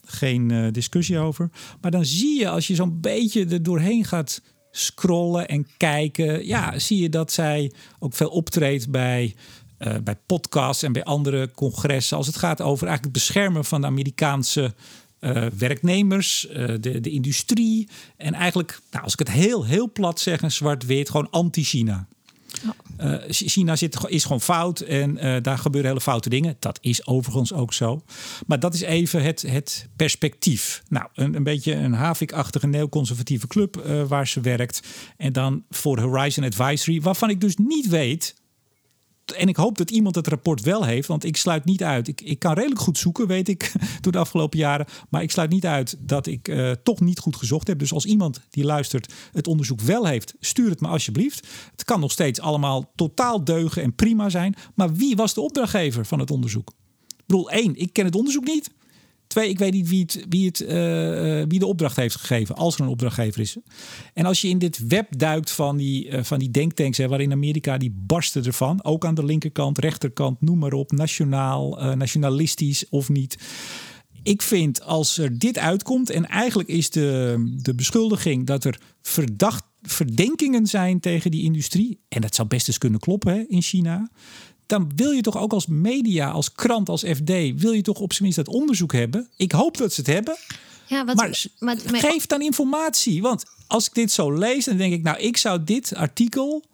[0.05, 1.51] geen uh, discussie over.
[1.81, 6.79] Maar dan zie je als je zo'n beetje er doorheen gaat scrollen en kijken, ja,
[6.79, 9.35] zie je dat zij ook veel optreedt bij.
[9.79, 12.17] Uh, bij podcasts en bij andere congressen.
[12.17, 14.75] Als het gaat over eigenlijk het beschermen van de Amerikaanse
[15.59, 16.47] werknemers,
[16.81, 17.89] de, de industrie.
[18.17, 22.09] En eigenlijk, nou, als ik het heel, heel plat zeg zwart-wit, gewoon anti-China.
[23.01, 26.57] Uh, China zit, is gewoon fout en uh, daar gebeuren hele foute dingen.
[26.59, 28.03] Dat is overigens ook zo.
[28.47, 30.83] Maar dat is even het, het perspectief.
[30.89, 34.83] Nou, een, een beetje een Havik-achtige neoconservatieve club uh, waar ze werkt.
[35.17, 38.35] En dan voor Horizon Advisory, waarvan ik dus niet weet
[39.33, 42.09] en ik hoop dat iemand het rapport wel heeft, want ik sluit niet uit.
[42.09, 44.87] Ik, ik kan redelijk goed zoeken, weet ik, door de afgelopen jaren.
[45.09, 47.79] Maar ik sluit niet uit dat ik uh, toch niet goed gezocht heb.
[47.79, 51.47] Dus als iemand die luistert het onderzoek wel heeft, stuur het me alsjeblieft.
[51.71, 54.55] Het kan nog steeds allemaal totaal deugen en prima zijn.
[54.75, 56.73] Maar wie was de opdrachtgever van het onderzoek?
[57.09, 58.71] Ik bedoel, één, ik ken het onderzoek niet.
[59.33, 60.69] Twee, ik weet niet wie, het, wie, het, uh,
[61.49, 63.57] wie de opdracht heeft gegeven, als er een opdrachtgever is.
[64.15, 67.79] En als je in dit web duikt van die, uh, van die denktanks, waarin Amerika
[67.79, 73.37] die barsten ervan, ook aan de linkerkant, rechterkant, noem maar op, nationaal, nationalistisch of niet.
[74.23, 79.65] Ik vind als er dit uitkomt, en eigenlijk is de, de beschuldiging dat er verdacht,
[79.83, 84.11] verdenkingen zijn tegen die industrie, en dat zou best eens kunnen kloppen in China
[84.67, 88.13] dan wil je toch ook als media, als krant, als FD, wil je toch op
[88.13, 89.29] zijn minst dat onderzoek hebben.
[89.37, 90.37] Ik hoop dat ze het hebben.
[90.87, 93.23] Ja, wat, maar, maar, geef dan informatie.
[93.23, 96.65] Want als ik dit zo lees, dan denk ik, nou, ik zou dit artikel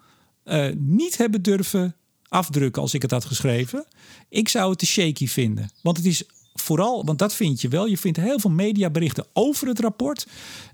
[0.44, 1.96] uh, niet hebben durven
[2.28, 3.84] afdrukken als ik het had geschreven.
[4.28, 5.70] Ik zou het te shaky vinden.
[5.82, 6.24] Want het is
[6.68, 7.86] vooral, want dat vind je wel.
[7.86, 10.26] Je vindt heel veel mediaberichten over het rapport.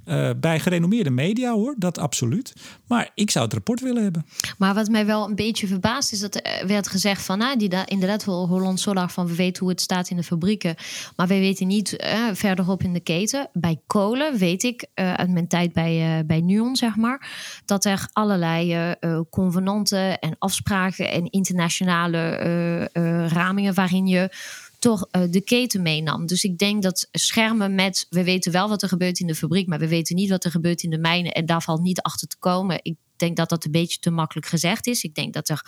[0.06, 2.52] Uh, bij gerenommeerde media hoor, dat absoluut.
[2.86, 4.26] Maar ik zou het rapport willen hebben.
[4.58, 7.68] Maar wat mij wel een beetje verbaast is dat er werd gezegd van, nou, die
[7.68, 10.74] da inderdaad wel Holland Solar van we weten hoe het staat in de fabrieken,
[11.16, 13.48] maar we weten niet uh, verderop in de keten.
[13.52, 17.28] Bij kolen weet ik uh, uit mijn tijd bij, uh, bij Nuon, zeg maar,
[17.64, 18.94] dat er allerlei
[19.30, 22.88] convenanten en afspraken en internationale
[23.28, 24.30] ramingen waarin je
[24.84, 26.26] toch uh, de keten meenam.
[26.26, 29.66] Dus ik denk dat schermen met we weten wel wat er gebeurt in de fabriek,
[29.66, 32.28] maar we weten niet wat er gebeurt in de mijnen en daar valt niet achter
[32.28, 32.78] te komen.
[32.82, 35.02] Ik denk dat dat een beetje te makkelijk gezegd is.
[35.02, 35.62] Ik denk dat er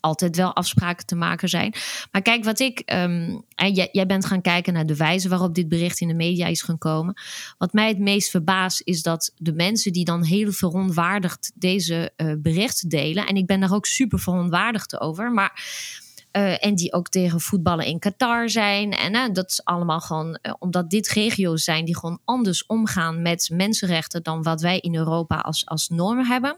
[0.00, 1.74] altijd wel afspraken te maken zijn.
[2.12, 2.80] Maar kijk, wat ik.
[2.80, 6.46] En jij, jij, bent gaan kijken naar de wijze waarop dit bericht in de media
[6.46, 7.14] is gekomen.
[7.58, 12.32] Wat mij het meest verbaast is dat de mensen die dan heel veronwaardigd deze uh,
[12.38, 13.26] berichten delen.
[13.26, 15.32] En ik ben daar ook super verontwaardigd over.
[15.32, 15.64] Maar
[16.32, 18.92] uh, en die ook tegen voetballen in Qatar zijn.
[18.92, 23.22] En uh, dat is allemaal gewoon uh, omdat dit regio's zijn die gewoon anders omgaan
[23.22, 26.56] met mensenrechten dan wat wij in Europa als, als norm hebben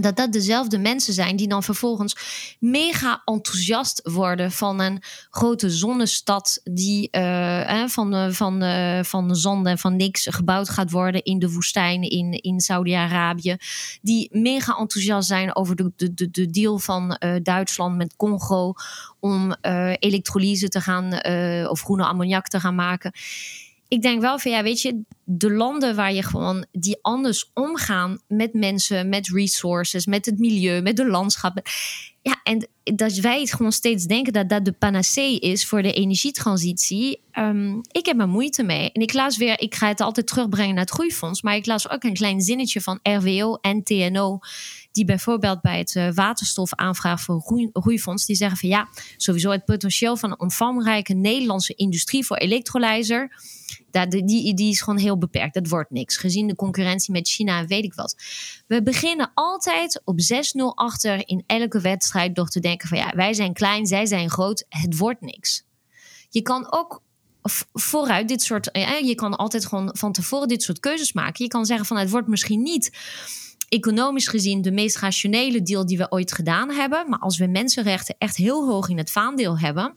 [0.00, 2.16] dat dat dezelfde mensen zijn die dan vervolgens
[2.58, 9.78] mega enthousiast worden van een grote zonnestad die uh, van, van, uh, van zon en
[9.78, 13.56] van niks gebouwd gaat worden in de woestijn in, in Saudi-Arabië.
[14.02, 18.74] Die mega enthousiast zijn over de, de, de deal van Duitsland met Congo
[19.20, 19.54] om
[19.98, 21.12] elektrolyse te gaan
[21.68, 23.12] of groene ammoniak te gaan maken
[23.92, 28.18] ik denk wel van ja, weet je, de landen waar je gewoon die anders omgaan
[28.28, 31.60] met mensen, met resources, met het milieu, met de landschap.
[32.22, 35.92] Ja, en dat wij het gewoon steeds denken dat dat de panacee is voor de
[35.92, 37.20] energietransitie.
[37.38, 38.92] Um, ik heb er moeite mee.
[38.92, 41.88] En ik laat weer, ik ga het altijd terugbrengen naar het groeifonds, maar ik las
[41.88, 44.38] ook een klein zinnetje van RWO en TNO
[44.92, 47.40] die bijvoorbeeld bij het uh, waterstofaanvraag voor
[47.72, 53.30] groeifonds, die zeggen van ja, sowieso het potentieel van een omvangrijke Nederlandse industrie voor elektrolyzer,
[53.92, 55.54] die, die is gewoon heel beperkt.
[55.54, 56.16] Dat wordt niks.
[56.16, 58.16] Gezien de concurrentie met China en weet ik wat.
[58.66, 60.24] We beginnen altijd op 6-0
[60.74, 64.64] achter in elke wedstrijd door te denken van ja, wij zijn klein, zij zijn groot,
[64.68, 65.64] het wordt niks.
[66.28, 67.02] Je kan ook
[67.72, 68.68] vooruit dit soort.
[69.02, 71.44] Je kan altijd gewoon van tevoren dit soort keuzes maken.
[71.44, 72.90] Je kan zeggen van het wordt misschien niet
[73.68, 77.08] economisch gezien de meest rationele deal die we ooit gedaan hebben.
[77.08, 79.94] Maar als we mensenrechten echt heel hoog in het vaandeel hebben,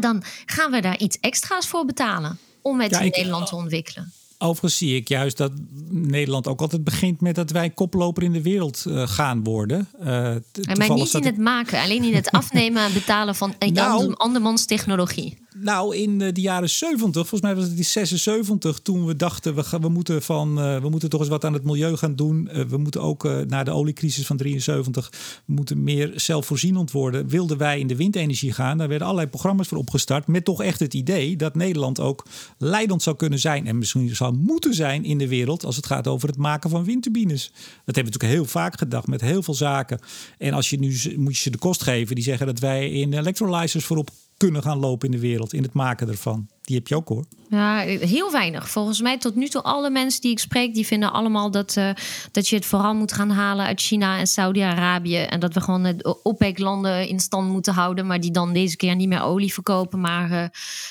[0.00, 4.12] dan gaan we daar iets extra's voor betalen om met ja, Nederland te ontwikkelen.
[4.42, 5.52] Overigens zie ik juist dat
[5.88, 9.88] Nederland ook altijd begint met dat wij koploper in de wereld uh, gaan worden.
[10.00, 14.64] Uh, maar niet in het maken, alleen in het afnemen en betalen van nou, andermans
[14.64, 15.38] technologie.
[15.56, 19.62] Nou, in de jaren 70, volgens mij was het in 76, toen we dachten we,
[19.62, 22.48] gaan, we, moeten van, uh, we moeten toch eens wat aan het milieu gaan doen.
[22.52, 25.10] Uh, we moeten ook uh, na de oliecrisis van 73
[25.46, 27.28] we moeten meer zelfvoorzienend worden.
[27.28, 28.78] Wilden wij in de windenergie gaan.
[28.78, 30.26] Daar werden allerlei programma's voor opgestart.
[30.26, 32.26] Met toch echt het idee dat Nederland ook
[32.58, 33.66] leidend zou kunnen zijn.
[33.66, 36.84] En misschien zou moeten zijn in de wereld als het gaat over het maken van
[36.84, 37.50] windturbines.
[37.50, 40.00] Dat hebben we natuurlijk heel vaak gedacht met heel veel zaken.
[40.38, 43.12] En als je nu moet je ze de kost geven, die zeggen dat wij in
[43.12, 44.10] electrolyzers voorop
[44.40, 46.48] kunnen gaan lopen in de wereld, in het maken ervan.
[46.60, 47.24] Die heb je ook hoor.
[47.50, 48.70] Ja, heel weinig.
[48.70, 51.90] Volgens mij tot nu toe alle mensen die ik spreek, die vinden allemaal dat, uh,
[52.32, 55.16] dat je het vooral moet gaan halen uit China en Saudi-Arabië.
[55.16, 58.96] En dat we gewoon de OPEC-landen in stand moeten houden, maar die dan deze keer
[58.96, 60.44] niet meer olie verkopen, maar, uh,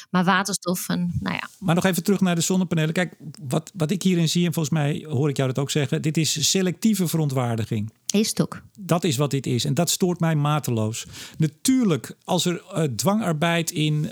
[0.10, 0.90] maar waterstof.
[0.90, 1.50] En, nou ja.
[1.60, 2.94] Maar nog even terug naar de zonnepanelen.
[2.94, 6.02] Kijk, wat, wat ik hierin zie, en volgens mij hoor ik jou dat ook zeggen,
[6.02, 7.92] dit is selectieve verontwaardiging.
[8.12, 8.62] Is het ook.
[8.80, 9.66] Dat is wat dit is.
[9.66, 11.06] En dat stoort mij mateloos.
[11.38, 14.12] Natuurlijk, als er uh, dwangarbeid in,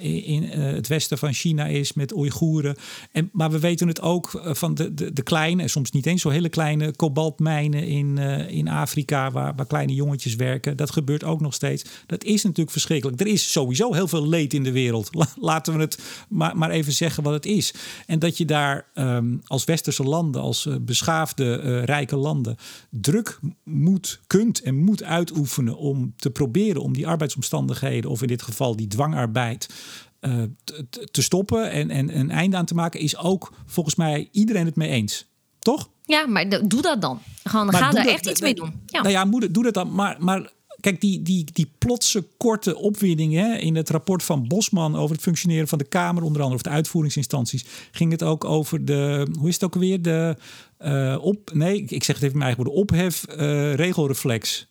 [0.00, 2.76] in het westen van China is is met Oeigoeren.
[3.12, 6.22] En, maar we weten het ook eh, van de, de, de kleine, soms niet eens
[6.22, 10.76] zo hele kleine kobaltmijnen in, uh, in Afrika, waar, waar kleine jongetjes werken.
[10.76, 11.84] Dat gebeurt ook nog steeds.
[12.06, 13.20] Dat is natuurlijk verschrikkelijk.
[13.20, 15.10] Er is sowieso heel veel leed in de wereld.
[15.50, 17.74] Laten we het maar, maar even zeggen wat het is.
[18.06, 22.56] En dat je daar um, als westerse landen, als uh, beschaafde, rijke landen,
[22.90, 28.42] druk moet, kunt en moet uitoefenen om te proberen om die arbeidsomstandigheden, of in dit
[28.42, 29.68] geval die dwangarbeid,
[30.20, 30.42] uh,
[31.10, 34.76] te, stoppen en, en een einde aan te maken, is ook volgens mij iedereen het
[34.76, 35.26] mee eens.
[35.58, 35.90] Toch?
[36.02, 37.20] Ja, maar doe dat dan.
[37.44, 38.80] Gewoon, maar ga daar echt iets mee doen.
[38.86, 39.02] Ja.
[39.02, 39.94] Nou ja, doe dat dan.
[39.94, 44.96] Maar, maar kijk, die, die, die plotse korte opwinding hè, in het rapport van Bosman
[44.96, 48.84] over het functioneren van de Kamer, onder andere of de uitvoeringsinstanties, ging het ook over
[48.84, 50.36] de, hoe is het ook weer, de
[50.80, 54.68] uh, op, nee, ik zeg het even in mijn eigen woorden, ophef, uh, regelreflex.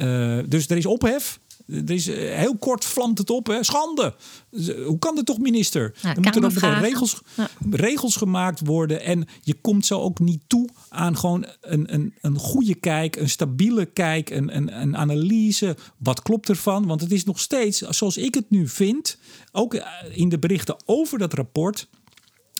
[0.00, 3.46] Uh, dus er is ophef, er is, heel kort vlamt het op.
[3.46, 3.62] Hè?
[3.62, 4.14] Schande.
[4.86, 5.94] Hoe kan dat toch, minister?
[6.02, 7.48] Ja, er moeten ook regels, ja.
[7.70, 9.00] regels gemaakt worden.
[9.00, 13.30] En je komt zo ook niet toe aan gewoon een, een, een goede kijk, een
[13.30, 15.76] stabiele kijk, een, een, een analyse.
[15.96, 16.86] Wat klopt ervan?
[16.86, 19.18] Want het is nog steeds, zoals ik het nu vind,
[19.52, 19.74] ook
[20.12, 21.88] in de berichten over dat rapport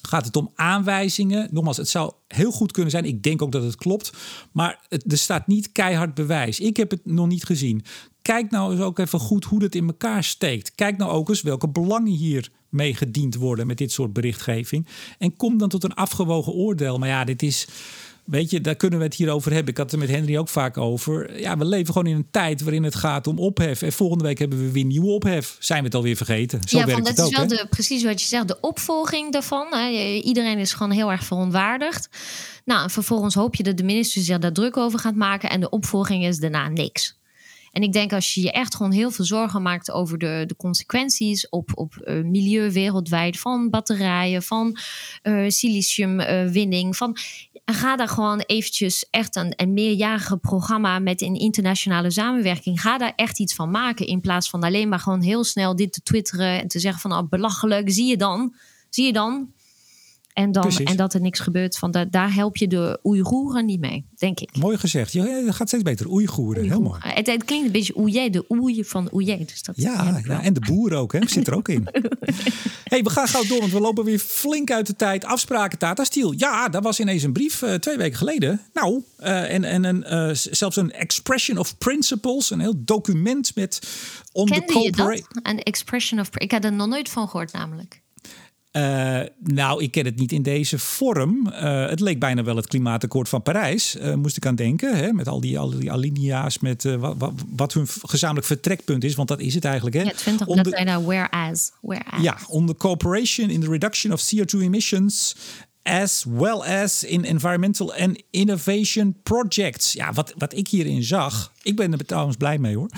[0.09, 1.49] gaat het om aanwijzingen.
[1.53, 3.05] Nogmaals, het zou heel goed kunnen zijn.
[3.05, 4.13] Ik denk ook dat het klopt.
[4.53, 6.61] Maar er staat niet keihard bewijs.
[6.61, 7.85] Ik heb het nog niet gezien.
[8.23, 10.75] Kijk nou eens ook even goed hoe het in elkaar steekt.
[10.75, 14.87] Kijk nou ook eens welke belangen hier mee gediend worden met dit soort berichtgeving.
[15.19, 16.99] En kom dan tot een afgewogen oordeel.
[16.99, 17.69] Maar ja, dit is.
[18.25, 19.71] Weet je, daar kunnen we het hier over hebben.
[19.71, 21.41] Ik had het er met Henry ook vaak over.
[21.41, 23.83] Ja, we leven gewoon in een tijd waarin het gaat om ophef.
[23.83, 25.57] En volgende week hebben we weer nieuwe ophef.
[25.59, 26.61] Zijn we het alweer vergeten?
[26.69, 28.61] Zo ja, werkt van, dat het is ook, wel de, precies wat je zegt, de
[28.61, 29.67] opvolging daarvan.
[29.71, 29.89] Hè.
[30.23, 32.09] Iedereen is gewoon heel erg verontwaardigd.
[32.65, 35.51] Nou, en vervolgens hoop je dat de minister zich daar druk over gaat maken.
[35.51, 37.19] En de opvolging is daarna niks.
[37.75, 40.57] En ik denk als je je echt gewoon heel veel zorgen maakt over de, de
[40.57, 44.77] consequenties op, op uh, milieu wereldwijd, van batterijen, van
[45.23, 47.17] uh, siliciumwinning, uh, van
[47.65, 52.81] ga daar gewoon eventjes echt een, een meerjarige programma met een internationale samenwerking.
[52.81, 54.07] Ga daar echt iets van maken.
[54.07, 57.13] In plaats van alleen maar gewoon heel snel dit te twitteren en te zeggen van
[57.13, 58.55] oh, belachelijk, zie je dan?
[58.91, 59.53] Zie je dan?
[60.35, 61.79] En, dan, en dat er niks gebeurt.
[61.79, 64.57] Van da, daar help je de Oeigoeren niet mee, denk ik.
[64.57, 65.13] Mooi gezegd.
[65.13, 66.11] Ja, dat gaat steeds beter.
[66.11, 67.01] Oeigoeren, heel mooi.
[67.03, 69.39] Het, het, klinkt een beetje oeje, de oei van oeje.
[69.39, 71.29] Dus dat ja, ja, en de boer ook, hè.
[71.29, 71.89] zit er ook in.
[72.85, 75.25] hey, we gaan gauw door, want we lopen weer flink uit de tijd.
[75.25, 76.35] Afspraken, Tata Steel.
[76.37, 78.61] Ja, daar was ineens een brief uh, twee weken geleden.
[78.73, 82.51] Nou, uh, en, en een, uh, zelfs een expression of principles.
[82.51, 83.81] Een heel document met...
[84.33, 85.23] On Kende the je dat?
[85.43, 86.29] Een expression of...
[86.37, 88.03] Ik had er nog nooit van gehoord namelijk.
[88.77, 91.49] Uh, nou, ik ken het niet in deze vorm.
[91.51, 94.97] Uh, het leek bijna wel het klimaatakkoord van Parijs, uh, moest ik aan denken.
[94.97, 95.13] Hè?
[95.13, 99.15] Met al die, al die alinea's, met wat, wat, wat, hun gezamenlijk vertrekpunt is.
[99.15, 99.97] Want dat is het eigenlijk.
[99.97, 100.03] Hè?
[100.03, 102.23] Ja, 20, on dat zijn nou whereas, whereas.
[102.23, 105.37] Ja, on the cooperation in the reduction of CO2 emissions
[105.85, 109.93] as well as in environmental and innovation projects.
[109.93, 112.91] Ja, wat, wat ik hierin zag, ik ben er trouwens blij mee hoor.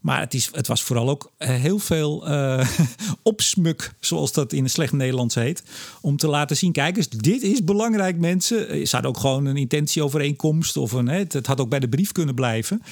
[0.00, 2.68] Maar het, is, het was vooral ook heel veel uh,
[3.22, 5.62] opsmuk, zoals dat in het slecht Nederlands heet.
[6.00, 8.78] Om te laten zien, kijk eens, dit is belangrijk mensen.
[8.78, 12.34] Je had ook gewoon een intentieovereenkomst of een, het had ook bij de brief kunnen
[12.34, 12.82] blijven.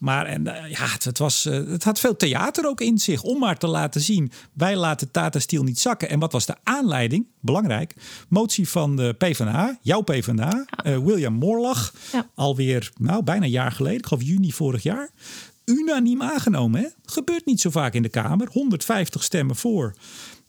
[0.00, 3.22] Maar en, uh, ja, het, het, was, uh, het had veel theater ook in zich
[3.22, 4.32] om maar te laten zien.
[4.52, 6.08] Wij laten Tata Steel niet zakken.
[6.08, 7.26] En wat was de aanleiding?
[7.40, 7.94] Belangrijk.
[8.28, 11.92] Motie van de PvdA, jouw PvdA, uh, William Moorlach.
[12.12, 12.30] Ja.
[12.34, 15.10] Alweer nou, bijna een jaar geleden, ik geloof juni vorig jaar.
[15.64, 16.80] Unaniem aangenomen.
[16.80, 16.86] Hè?
[17.04, 18.48] Gebeurt niet zo vaak in de Kamer.
[18.52, 19.94] 150 stemmen voor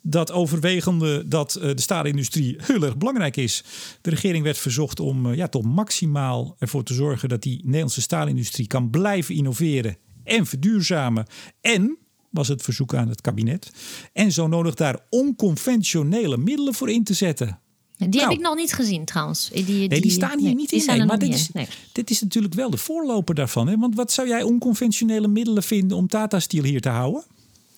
[0.09, 3.63] dat overwegende dat uh, de staalindustrie heel erg belangrijk is.
[4.01, 8.01] De regering werd verzocht om uh, ja, toch maximaal ervoor te zorgen dat die Nederlandse
[8.01, 11.25] staalindustrie kan blijven innoveren en verduurzamen.
[11.61, 11.97] En
[12.29, 13.71] was het verzoek aan het kabinet.
[14.13, 17.59] En zo nodig daar onconventionele middelen voor in te zetten.
[17.97, 19.49] Die nou, heb ik nog niet gezien trouwens.
[19.53, 20.83] Die, die, nee, die staan hier nee, niet in.
[20.85, 21.49] Nee, maar dit is,
[21.91, 23.67] dit is natuurlijk wel de voorloper daarvan.
[23.67, 23.77] Hè?
[23.77, 27.23] Want wat zou jij onconventionele middelen vinden om Tata Steel hier te houden?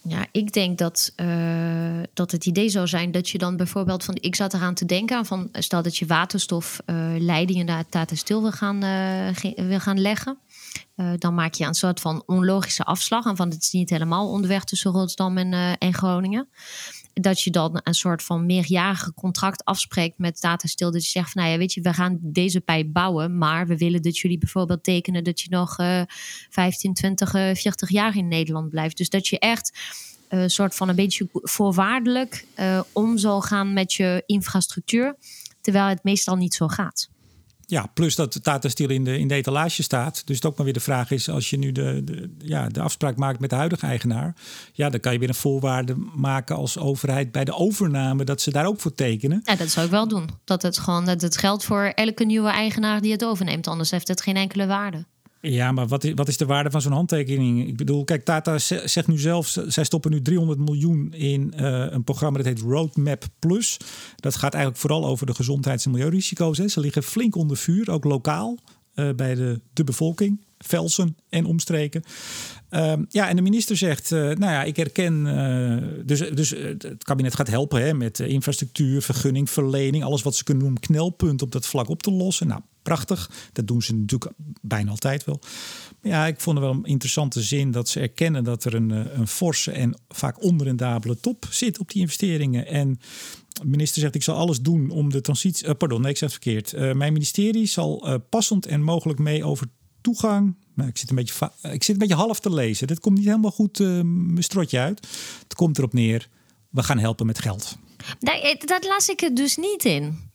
[0.01, 1.27] Ja, ik denk dat, uh,
[2.13, 4.17] dat het idee zou zijn dat je dan bijvoorbeeld van.
[4.19, 8.51] Ik zat eraan te denken van stel dat je waterstofleidingen uh, naar Tata Steel wil
[8.51, 10.37] gaan, uh, wil gaan leggen.
[11.17, 13.25] Dan maak je een soort van onlogische afslag.
[13.25, 16.49] En van het is niet helemaal onderweg tussen Rotterdam en, en Groningen
[17.21, 20.91] dat je dan een soort van meerjarige contract afspreekt met Tata Steel.
[20.91, 23.37] Dat je zegt van nou ja, weet je, we gaan deze pijp bouwen.
[23.37, 26.01] Maar we willen dat jullie bijvoorbeeld tekenen dat je nog uh,
[26.49, 28.97] 15, 20, uh, 40 jaar in Nederland blijft.
[28.97, 29.77] Dus dat je echt
[30.27, 32.45] een uh, soort van een beetje voorwaardelijk
[32.91, 35.15] om zal gaan met je infrastructuur.
[35.61, 37.09] Terwijl het meestal niet zo gaat.
[37.69, 40.27] Ja, plus dat Tata Steel in de, in de etalage staat.
[40.27, 42.81] Dus het ook maar weer de vraag is, als je nu de, de, ja, de
[42.81, 44.35] afspraak maakt met de huidige eigenaar,
[44.73, 48.51] ja, dan kan je weer een voorwaarde maken als overheid bij de overname dat ze
[48.51, 49.41] daar ook voor tekenen.
[49.43, 50.29] Ja, dat zou ik wel doen.
[50.43, 53.67] Dat het gewoon dat het geldt voor elke nieuwe eigenaar die het overneemt.
[53.67, 55.05] Anders heeft het geen enkele waarde.
[55.41, 57.67] Ja, maar wat is, wat is de waarde van zo'n handtekening?
[57.67, 62.03] Ik bedoel, kijk, Tata zegt nu zelf, zij stoppen nu 300 miljoen in uh, een
[62.03, 63.77] programma dat heet Roadmap Plus.
[64.15, 66.57] Dat gaat eigenlijk vooral over de gezondheids- en milieurisico's.
[66.57, 66.67] Hè.
[66.67, 68.57] Ze liggen flink onder vuur, ook lokaal,
[68.95, 70.39] uh, bij de, de bevolking.
[70.65, 72.03] Velsen en omstreken.
[72.69, 77.03] Um, ja, en de minister zegt, uh, nou ja, ik herken, uh, dus, dus het
[77.03, 81.51] kabinet gaat helpen hè, met infrastructuur, vergunning, verlening, alles wat ze kunnen noemen, knelpunt op
[81.51, 82.47] dat vlak op te lossen.
[82.47, 83.31] Nou, prachtig.
[83.53, 84.31] Dat doen ze natuurlijk
[84.61, 85.39] bijna altijd wel.
[86.01, 88.89] Ja, ik vond het wel een interessante zin dat ze erkennen dat er een,
[89.19, 92.67] een forse en vaak onrendabele top zit op die investeringen.
[92.67, 92.99] En
[93.47, 95.75] de minister zegt: Ik zal alles doen om de transitie.
[95.75, 96.95] Pardon, nee, ik zeg het verkeerd.
[96.95, 99.67] Mijn ministerie zal passend en mogelijk mee over
[100.01, 100.55] toegang.
[100.75, 102.87] Nou, ik, zit een beetje ik zit een beetje half te lezen.
[102.87, 105.07] Dit komt niet helemaal goed mijn strotje uit.
[105.43, 106.29] Het komt erop neer:
[106.69, 107.77] we gaan helpen met geld.
[108.19, 110.29] Nee, dat las ik er dus niet in.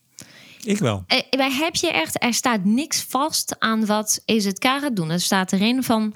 [0.64, 1.04] Ik wel.
[1.30, 5.10] Wij heb je echt, er staat niks vast aan wat EZK gaat doen.
[5.10, 6.14] Er staat erin van.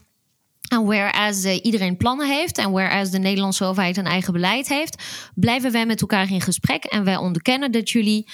[0.68, 5.02] En whereas uh, iedereen plannen heeft en whereas de Nederlandse overheid een eigen beleid heeft,
[5.34, 8.26] blijven wij met elkaar in gesprek en wij onderkennen dat jullie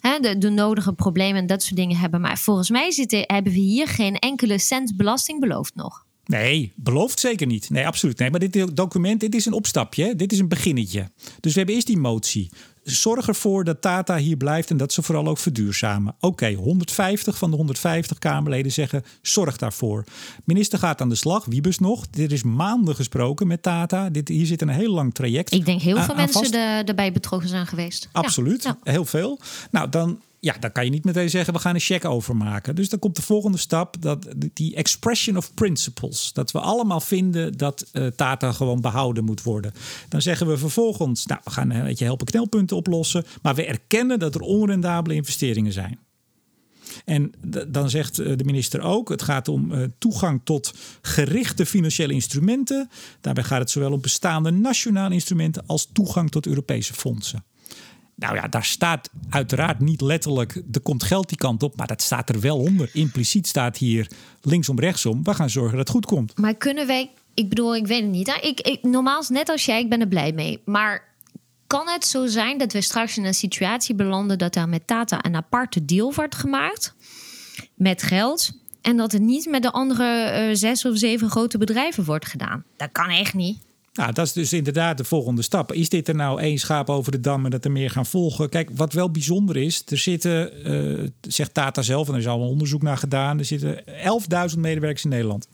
[0.00, 2.20] hè, de, nodige problemen en dat soort dingen hebben.
[2.20, 6.06] Maar volgens mij zitten, hebben we hier geen enkele cent belasting beloofd nog.
[6.24, 7.70] Nee, belooft zeker niet.
[7.70, 8.18] Nee, absoluut.
[8.18, 10.14] Nee, maar dit document, dit is een opstapje.
[10.14, 11.10] Dit is een beginnetje.
[11.40, 12.50] Dus we hebben eerst die motie
[12.90, 16.14] zorg ervoor dat Tata hier blijft en dat ze vooral ook verduurzamen.
[16.20, 20.04] Oké, 150 van de 150 Kamerleden zeggen: zorg daarvoor.
[20.44, 22.06] Minister gaat aan de slag, Wiebes nog.
[22.10, 24.10] Dit is maanden gesproken met Tata.
[24.10, 25.52] Dit, hier zit een heel lang traject.
[25.52, 28.08] Ik denk heel veel mensen de, erbij betrokken zijn geweest.
[28.12, 28.78] Absoluut, ja.
[28.82, 29.38] heel veel.
[29.70, 32.74] Nou, dan ja, dan kan je niet meteen zeggen we gaan een check overmaken.
[32.74, 36.32] Dus dan komt de volgende stap, dat die expression of principles.
[36.32, 39.72] Dat we allemaal vinden dat uh, Tata gewoon behouden moet worden.
[40.08, 43.24] Dan zeggen we vervolgens, nou, we gaan een beetje helpen knelpunten oplossen.
[43.42, 45.98] Maar we erkennen dat er onrendabele investeringen zijn.
[47.04, 47.32] En
[47.68, 52.90] dan zegt eh, de minister ook: het gaat om uh, toegang tot gerichte financiële instrumenten.
[53.20, 57.44] Daarbij gaat het zowel om bestaande nationale instrumenten als toegang tot Europese fondsen.
[58.18, 62.02] Nou ja, daar staat uiteraard niet letterlijk, er komt geld die kant op, maar dat
[62.02, 62.90] staat er wel onder.
[62.92, 64.10] Impliciet staat hier
[64.42, 65.22] linksom, rechtsom.
[65.22, 66.38] We gaan zorgen dat het goed komt.
[66.38, 68.38] Maar kunnen wij, ik bedoel, ik weet het niet.
[68.40, 70.62] Ik, ik, normaal net als jij, ik ben er blij mee.
[70.64, 71.14] Maar
[71.66, 75.24] kan het zo zijn dat we straks in een situatie belanden dat er met Tata
[75.24, 76.94] een aparte deal wordt gemaakt
[77.74, 78.52] met geld?
[78.80, 82.64] En dat het niet met de andere uh, zes of zeven grote bedrijven wordt gedaan.
[82.76, 83.58] Dat kan echt niet.
[83.98, 85.72] Nou, dat is dus inderdaad de volgende stap.
[85.72, 88.48] Is dit er nou één schaap over de dam en dat er meer gaan volgen?
[88.48, 90.52] Kijk, wat wel bijzonder is, er zitten,
[91.00, 93.84] uh, zegt Tata zelf, en er is al een onderzoek naar gedaan, er zitten
[94.50, 95.48] 11.000 medewerkers in Nederland.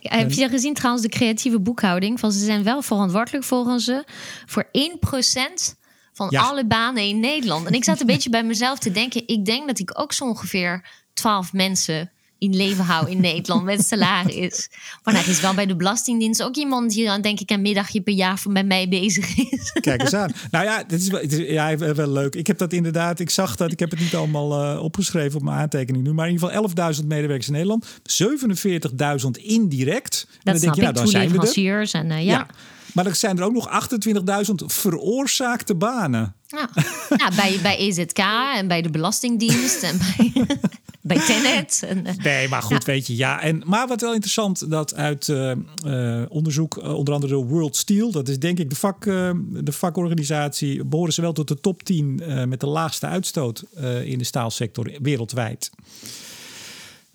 [0.00, 2.20] Heb je gezien trouwens de creatieve boekhouding?
[2.20, 4.04] Van ze zijn wel verantwoordelijk volgens ze
[4.46, 5.76] voor 1%
[6.12, 7.66] van alle banen in Nederland.
[7.66, 9.22] En ik zat een beetje bij mezelf te denken.
[9.26, 13.86] Ik denk dat ik ook zo ongeveer 12 mensen in leven hou in Nederland met
[13.86, 14.68] salaris.
[15.04, 18.00] Maar dat is wel bij de Belastingdienst ook iemand die dan denk ik een middagje
[18.00, 19.72] per jaar van bij mij bezig is.
[19.80, 20.32] Kijk eens aan.
[20.50, 22.34] Nou ja, dit is wel, ja, wel leuk.
[22.34, 25.42] Ik heb dat inderdaad, ik zag dat, ik heb het niet allemaal uh, opgeschreven op
[25.42, 30.26] mijn aantekening nu, maar in ieder geval 11.000 medewerkers in Nederland, 47.000 indirect.
[30.28, 31.88] Dat en dan denk je, nou, dan zijn we er.
[31.92, 32.16] En, uh, ja.
[32.18, 32.46] ja.
[32.92, 33.88] Maar er zijn er ook nog
[34.48, 36.34] 28.000 veroorzaakte banen.
[36.46, 36.68] Ja.
[37.16, 38.18] ja, bij, bij EZK
[38.54, 40.46] en bij de Belastingdienst en bij,
[41.00, 41.82] bij Tenet.
[41.86, 43.40] En, uh, nee, maar goed, weet je, ja.
[43.40, 45.52] En, maar wat wel interessant, dat uit uh,
[45.86, 48.10] uh, onderzoek, onder andere de World Steel...
[48.10, 50.84] dat is denk ik de, vak, de vakorganisatie...
[50.84, 53.64] behoren ze wel tot de top 10 met de laagste uitstoot
[54.04, 55.70] in de staalsector wereldwijd.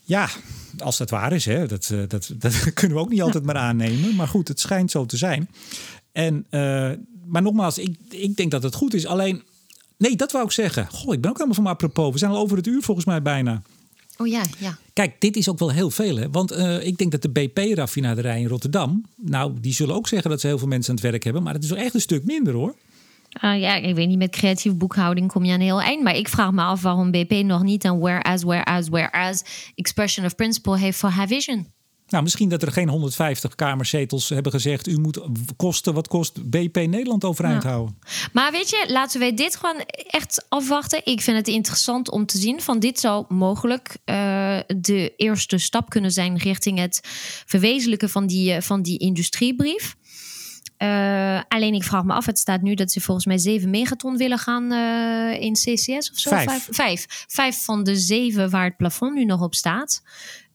[0.03, 0.29] Ja,
[0.77, 4.15] als dat waar is, hè, dat, dat, dat kunnen we ook niet altijd maar aannemen.
[4.15, 5.49] Maar goed, het schijnt zo te zijn.
[6.11, 6.91] En, uh,
[7.25, 9.05] maar nogmaals, ik, ik denk dat het goed is.
[9.05, 9.43] Alleen,
[9.97, 10.87] nee, dat wou ik zeggen.
[10.91, 12.11] Goh, ik ben ook helemaal van apropos.
[12.11, 13.61] We zijn al over het uur volgens mij bijna.
[14.17, 14.77] Oh ja, ja.
[14.93, 16.15] Kijk, dit is ook wel heel veel.
[16.15, 16.29] Hè?
[16.29, 19.05] Want uh, ik denk dat de BP-raffinaderij in Rotterdam...
[19.15, 21.43] nou, die zullen ook zeggen dat ze heel veel mensen aan het werk hebben.
[21.43, 22.75] Maar het is wel echt een stuk minder, hoor.
[23.41, 26.03] Uh, ja, ik weet niet, met creatieve boekhouding kom je aan een heel eind.
[26.03, 29.43] Maar ik vraag me af waarom BP nog niet een whereas, whereas, whereas
[29.75, 31.67] expression of principle heeft voor Havision.
[32.07, 34.87] Nou, misschien dat er geen 150 kamerzetels hebben gezegd...
[34.87, 35.19] u moet
[35.55, 37.99] kosten wat kost BP Nederland overeind houden.
[38.31, 41.01] Maar weet je, laten we dit gewoon echt afwachten.
[41.03, 44.15] Ik vind het interessant om te zien van dit zou mogelijk uh,
[44.77, 46.37] de eerste stap kunnen zijn...
[46.37, 46.99] richting het
[47.45, 49.95] verwezenlijken van die, van die industriebrief.
[50.83, 54.17] Uh, alleen ik vraag me af, het staat nu dat ze volgens mij 7 megaton
[54.17, 56.29] willen gaan uh, in CCS of zo.
[56.29, 56.45] Vijf.
[56.45, 56.67] Vijf.
[56.71, 57.05] Vijf.
[57.27, 60.01] Vijf van de zeven waar het plafond nu nog op staat.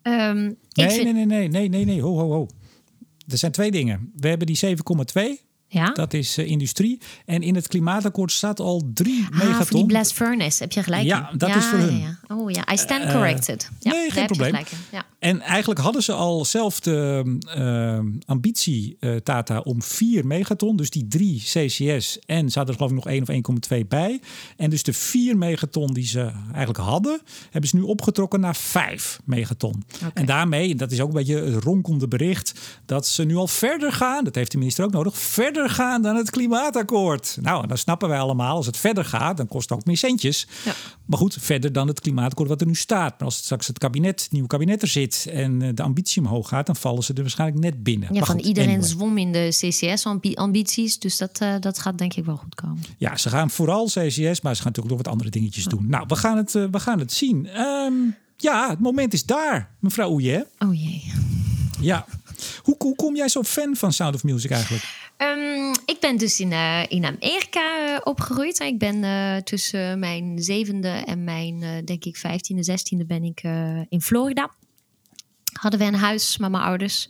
[0.02, 0.34] Um,
[0.72, 1.04] nee, ik vind...
[1.04, 2.46] nee, nee, nee, nee, nee, nee, ho, ho, ho.
[3.28, 4.12] Er zijn twee dingen.
[4.16, 5.90] We hebben die 7,2 Ja?
[5.92, 7.00] Dat is uh, industrie.
[7.24, 9.66] En in het klimaatakkoord staat al 3 Ah, megaton.
[9.66, 11.02] voor die blast furnace, heb je gelijk.
[11.04, 11.38] Ja, in.
[11.38, 11.98] dat is voor hun.
[11.98, 12.18] Ja.
[12.36, 13.70] Oh ja, I stand Eh, corrected.
[13.80, 14.50] Ja, nee, geen heb je probleem.
[14.50, 14.78] gelijk in.
[14.90, 15.04] Ja.
[15.18, 20.76] En eigenlijk hadden ze al zelf de eh, ambitie, eh, Tata, om 4 megaton.
[20.76, 22.18] Dus die 3 CCS.
[22.26, 23.28] En ze hadden er geloof ik nog 1 of
[23.78, 24.20] 1,2 bij.
[24.56, 29.20] En dus de 4 megaton die ze eigenlijk hadden, hebben ze nu opgetrokken naar 5
[29.24, 29.84] megaton.
[30.14, 32.52] En daarmee, dat is ook een beetje het ronkende bericht,
[32.86, 34.24] dat ze nu al verder gaan.
[34.24, 35.18] Dat heeft de minister ook nodig.
[35.18, 37.38] Verder gaan dan het klimaatakkoord.
[37.40, 40.46] Nou, dan snappen wij allemaal, als het verder gaat, dan kost het ook meer centjes.
[40.64, 40.74] Ja.
[41.04, 43.10] Maar goed, verder dan het klimaatakkoord wat er nu staat.
[43.10, 46.22] Maar als het straks het kabinet, het nieuwe kabinet er zit en eh, de ambitie
[46.22, 48.08] omhoog gaat, dan vallen ze er waarschijnlijk net binnen.
[48.08, 48.88] Ja, Maar van goed, iedereen anyway.
[48.88, 50.98] zwom in de CCS-ambities.
[50.98, 52.82] Dus dat, eh, dat gaat denk ik wel goed komen.
[52.98, 55.86] Ja, ze gaan vooral CCS, maar ze gaan natuurlijk nog wat andere dingetjes doen.
[55.88, 57.46] Nou, we gaan het, eh, we gaan het zien.
[57.46, 57.92] Ehm,
[58.36, 60.46] ja, het moment is daar, mevrouw Oeje.
[60.58, 61.12] Oh jee.
[61.80, 62.06] Ja.
[62.62, 64.96] Hoe, hoe kom jij zo fan van Sound of Music eigenlijk?
[65.16, 66.52] Ehm, ik ben dus in,
[66.88, 68.58] in Amerika eh, opgegroeid.
[68.58, 69.04] Ik ben
[69.44, 73.42] tussen mijn zevende en mijn, denk ik, vijftiende, zestiende ben ik
[73.88, 74.50] in Florida.
[75.52, 77.08] Hadden we een huis met mijn ouders.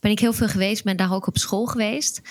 [0.00, 2.22] Ben ik heel veel geweest, ben daar ook op school geweest.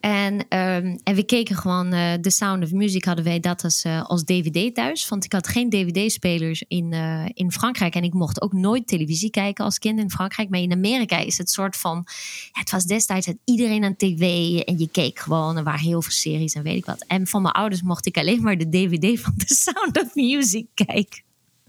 [0.00, 3.82] En, ehm, en we keken gewoon eh The Sound of Music hadden wij dat als,
[3.82, 5.08] eh, als DVD thuis.
[5.08, 7.94] Want ik had geen DVD-spelers in, eh, in Frankrijk.
[7.94, 10.48] En ik mocht ook nooit televisie kijken als kind in Frankrijk.
[10.48, 12.06] Maar in Amerika is het soort van...
[12.52, 14.20] Het was destijds dat iedereen aan tv
[14.60, 15.56] en je keek gewoon.
[15.56, 17.04] Er waren heel veel series en weet ik wat.
[17.06, 20.66] En van mijn ouders mocht ik alleen maar de DVD van The Sound of Music
[20.74, 21.26] kijken.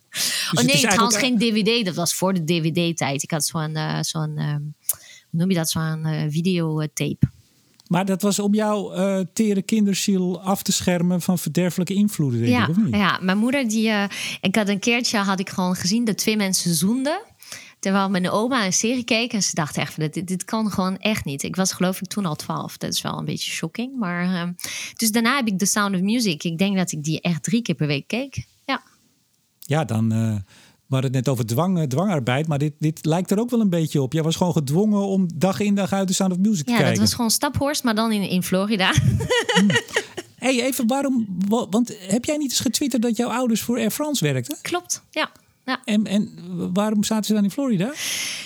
[0.09, 1.85] Dus oh nee, trouwens eigenlijk- geen DVD.
[1.85, 3.23] Dat was voor de DVD-tijd.
[3.23, 4.61] Ik had zo'n, eh, zo'n ehm,
[5.29, 7.27] hoe noem je dat, zo'n eh, videotape.
[7.87, 12.51] Maar dat was om jouw eh tere kinderziel af te schermen van verderfelijke invloeden, denk
[12.51, 12.95] Ja, ik, of niet?
[12.95, 13.91] ja, mijn moeder, die,
[14.41, 17.21] ik had een keertje had ik gewoon gezien dat twee mensen zoenden.
[17.79, 20.97] Terwijl mijn oma een serie keek en ze dacht echt, van, dit, dit kan gewoon
[20.97, 21.43] echt niet.
[21.43, 22.77] Ik was geloof ik toen al twaalf.
[22.77, 23.99] Dat is wel een beetje shocking.
[23.99, 24.51] Maar, ehm,
[24.95, 26.43] dus daarna heb ik The Sound of Music.
[26.43, 28.45] Ik denk dat ik die echt drie keer per week keek.
[29.69, 30.09] Ja, Ja, dan.
[30.09, 33.59] we hadden het net over dwang, eh, dwangarbeid, maar dit, dit lijkt er ook wel
[33.61, 34.13] een beetje op.
[34.13, 36.77] Jij was gewoon gedwongen om dag in dag uit de Sound of Music te ja
[36.77, 36.93] kijken.
[36.95, 38.93] dat was gewoon Staphorst, maar dan in, in Florida.
[40.35, 41.27] hey, even waarom?
[41.47, 44.57] wa- Want heb jij niet eens getwitterd dat jouw ouders voor Air France werkten?
[44.61, 45.31] Klopt, ja.
[45.65, 45.81] ja.
[45.85, 46.29] En, en
[46.73, 47.93] waarom zaten ze dan in Florida?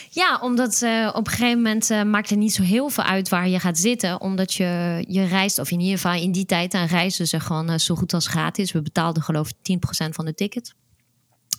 [0.09, 3.29] Ja, omdat eh, op een gegeven moment eh, maakt het niet zo heel veel uit
[3.29, 4.21] waar je gaat zitten.
[4.21, 7.79] Omdat je, je reist, of in ieder geval in die tijd, dan reizen ze gewoon
[7.79, 8.71] zo goed als gratis.
[8.71, 10.73] We betaalden geloof ik 10% van de ticket.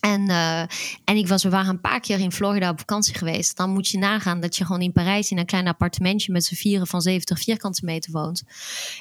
[0.04, 0.60] En, eh,
[1.04, 3.56] en ik was, we waren een paar keer in Florida op vakantie geweest.
[3.56, 6.54] Dan moet je nagaan dat je gewoon in Parijs in een klein appartementje met z'n
[6.54, 8.42] vieren van 70 vierkante meter woont.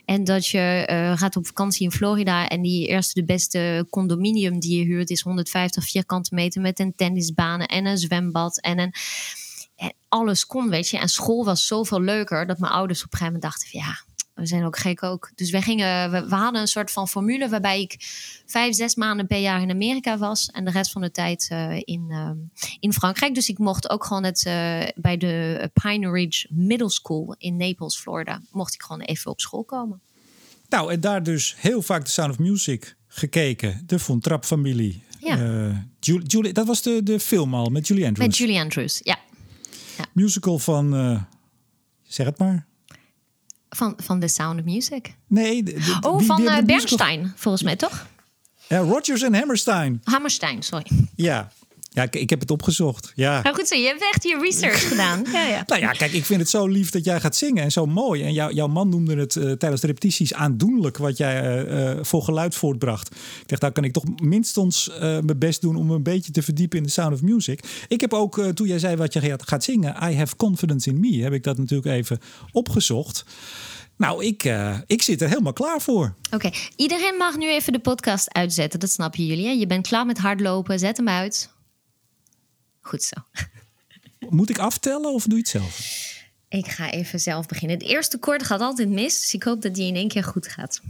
[0.06, 4.60] En dat je eh, gaat op vakantie in Florida en die eerste de beste condominium
[4.60, 8.94] die je huurt is 150 vierkante meter met een tennisbaan en een zwembad en een
[9.76, 10.98] en alles kon, weet je.
[10.98, 14.13] En school was zoveel leuker dat mijn ouders op een gegeven moment dachten van ja,
[14.34, 15.32] we zijn ook gek ook.
[15.36, 17.96] Dus wij gingen, we, we hadden een soort van formule waarbij ik
[18.46, 21.76] vijf, zes maanden per jaar in Amerika was en de rest van de tijd eh,
[21.76, 22.38] in, ehm,
[22.80, 23.36] in Frankrijk.
[23.36, 27.98] Dus ik mocht ook gewoon het eh, bij de Pine Ridge Middle School in Naples,
[27.98, 30.02] Florida, mocht ik gewoon even op school komen.
[30.70, 33.84] Nou, en daar dus heel vaak de Sound of Music gekeken.
[33.86, 35.04] De Von Trapp familie.
[35.20, 35.38] Ja.
[35.38, 38.28] Eh, Julie, Julie, dat was de, de film al met Julie Andrews.
[38.28, 39.18] Met Julie Andrews, ja.
[40.14, 41.28] Musical van,
[42.04, 42.68] zeg het maar.
[43.76, 45.16] Van, van The Sound of Music.
[45.28, 48.08] Nee, de- de- Oh, van eh, Bernstein, volgens mij toch?
[48.68, 50.02] Ja, Rodgers en Hammerstein.
[50.04, 50.88] Hammerstein, sorry.
[51.16, 51.52] Ja,
[51.94, 53.12] ja ik, ik heb het opgezocht.
[53.16, 53.42] Ja.
[53.42, 55.24] Nou goed zo, je hebt echt je research gedaan.
[55.32, 55.64] Ja, ja.
[55.74, 58.24] Nou ja, kijk, ik vind het zo lief dat jij gaat zingen en zo mooi.
[58.24, 61.98] En jou- jouw man noemde het eh, tijdens de repetities aandoenlijk wat jij eh, eh,
[62.02, 63.08] voor geluid voortbracht.
[63.42, 66.78] Ik dacht, daar kan ik toch minstens mijn best doen om een beetje te verdiepen
[66.78, 67.86] in de Sound of Music.
[67.88, 71.22] Ik heb ook, toen jij zei wat je gaat- zingen, I Have Confidence in Me,
[71.22, 72.20] heb ik dat natuurlijk even
[72.52, 73.26] opgezocht.
[73.98, 74.54] Nou, ik,
[74.86, 76.16] ik zit er helemaal klaar voor.
[76.32, 78.80] Oké, iedereen mag nu even de podcast uitzetten.
[78.80, 79.46] Dat snappen jullie.
[79.46, 79.52] Hè?
[79.52, 80.80] Je bent klaar met hardlopen.
[80.80, 81.50] Zet hem uit.
[82.84, 83.16] Goed zo.
[84.30, 86.02] Moet ik aftellen of doe je het zelf?
[86.50, 87.78] Ik ga even zelf beginnen.
[87.78, 89.22] Het eerste koord gaat altijd mis.
[89.22, 90.82] Dus ik hoop dat die in één keer goed gaat.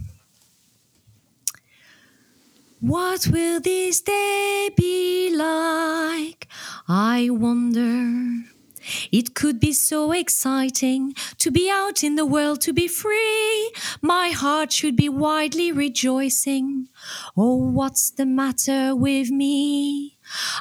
[2.78, 6.48] What will this day be like?
[6.90, 8.52] I wonder.
[9.10, 13.72] It could be so exciting to be out in the world, to be free.
[14.02, 16.90] My heart should be widely rejoicing.
[17.36, 20.13] Oh, what's the matter with me?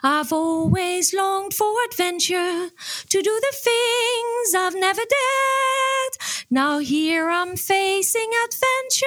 [0.03, 2.71] I've always longed for adventure,
[3.09, 6.17] to do the things I've never dared.
[6.51, 9.07] Now here I'm facing adventure,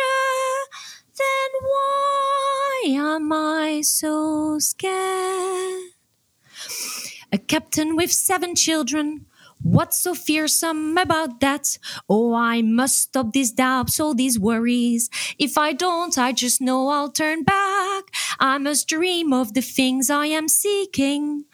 [1.17, 5.91] then why am I so scared?
[7.31, 9.25] A captain with seven children.
[9.61, 11.79] What's so fearsome about that?
[12.07, 15.09] Oh, I must stop these doubts, all these worries.
[15.39, 17.94] If I don't, I just know I'll turn back.
[18.39, 21.45] I must dream of the things I am seeking.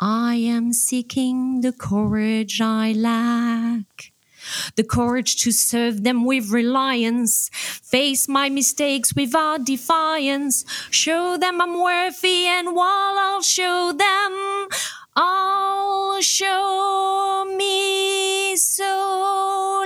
[0.00, 4.12] I am seeking the courage I lack.
[4.76, 11.78] The courage to serve them with reliance, face my mistakes without defiance, show them I'm
[11.78, 14.68] worthy, and while I'll show them,
[15.16, 18.56] I'll show me.
[18.56, 19.77] So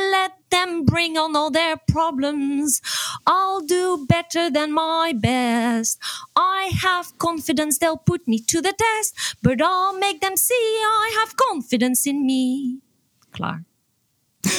[0.53, 2.81] them bring on all their problems.
[3.25, 5.99] I'll do better than my best.
[6.37, 11.17] I have confidence they'll put me to the test, but I'll make them see I
[11.21, 12.79] have confidence in me.
[13.31, 13.65] Klaar.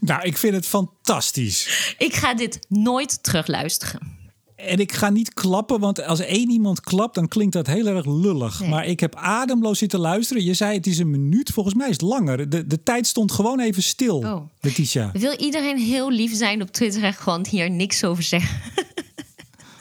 [0.00, 1.94] Nou, ik vind het fantastisch.
[1.98, 4.15] Ik ga dit nooit terugluisteren.
[4.56, 8.06] En ik ga niet klappen, want als één iemand klapt, dan klinkt dat heel erg
[8.06, 8.60] lullig.
[8.60, 8.68] Nee.
[8.68, 10.44] Maar ik heb ademloos zitten luisteren.
[10.44, 12.50] Je zei het is een minuut, volgens mij is het langer.
[12.50, 14.48] De, de tijd stond gewoon even stil, Oh.
[14.60, 15.10] Letitia.
[15.12, 18.60] Wil iedereen heel lief zijn op Twitter en gewoon hier niks over zeggen?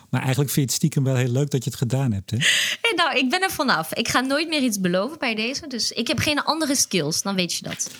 [0.09, 2.31] Maar eigenlijk vind je het stiekem wel heel leuk dat je het gedaan hebt.
[2.31, 2.37] Hè?
[2.81, 3.93] Hey, nou, ik ben er vanaf.
[3.93, 5.67] Ik ga nooit meer iets beloven bij deze.
[5.67, 7.91] Dus ik heb geen andere skills, dan weet je dat.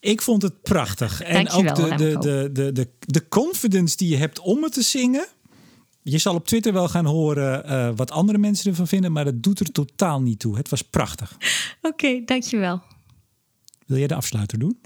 [0.00, 1.22] Ik vond het prachtig.
[1.22, 2.18] En ook de, de,
[2.52, 5.26] de, de, de confidence die je hebt om het te zingen.
[6.06, 9.42] Je zal op Twitter wel gaan horen eh, wat andere mensen ervan vinden, maar dat
[9.42, 10.56] doet er totaal niet toe.
[10.56, 11.36] Het was prachtig.
[11.82, 12.82] Oké, dankjewel.
[13.86, 14.78] Wil jij de afsluiter doen?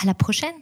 [0.00, 0.60] À la prochaine.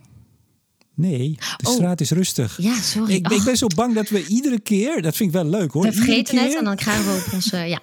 [0.95, 1.72] Nee, de Oh.
[1.74, 2.57] straat is rustig.
[2.62, 3.14] Ja, sorry.
[3.14, 3.45] Ik, ik Oh.
[3.45, 5.82] ben zo bang dat we iedere keer, dat vind ik wel leuk hoor.
[5.82, 7.57] We vergeten het keer- en dan krijgen we op onze...
[7.57, 7.80] Ja.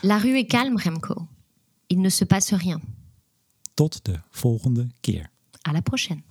[0.00, 1.28] La rue est calme, Remco.
[1.86, 2.80] Il ne se passe rien.
[3.74, 5.30] Tot de volgende keer.
[5.68, 6.22] À la prochaine.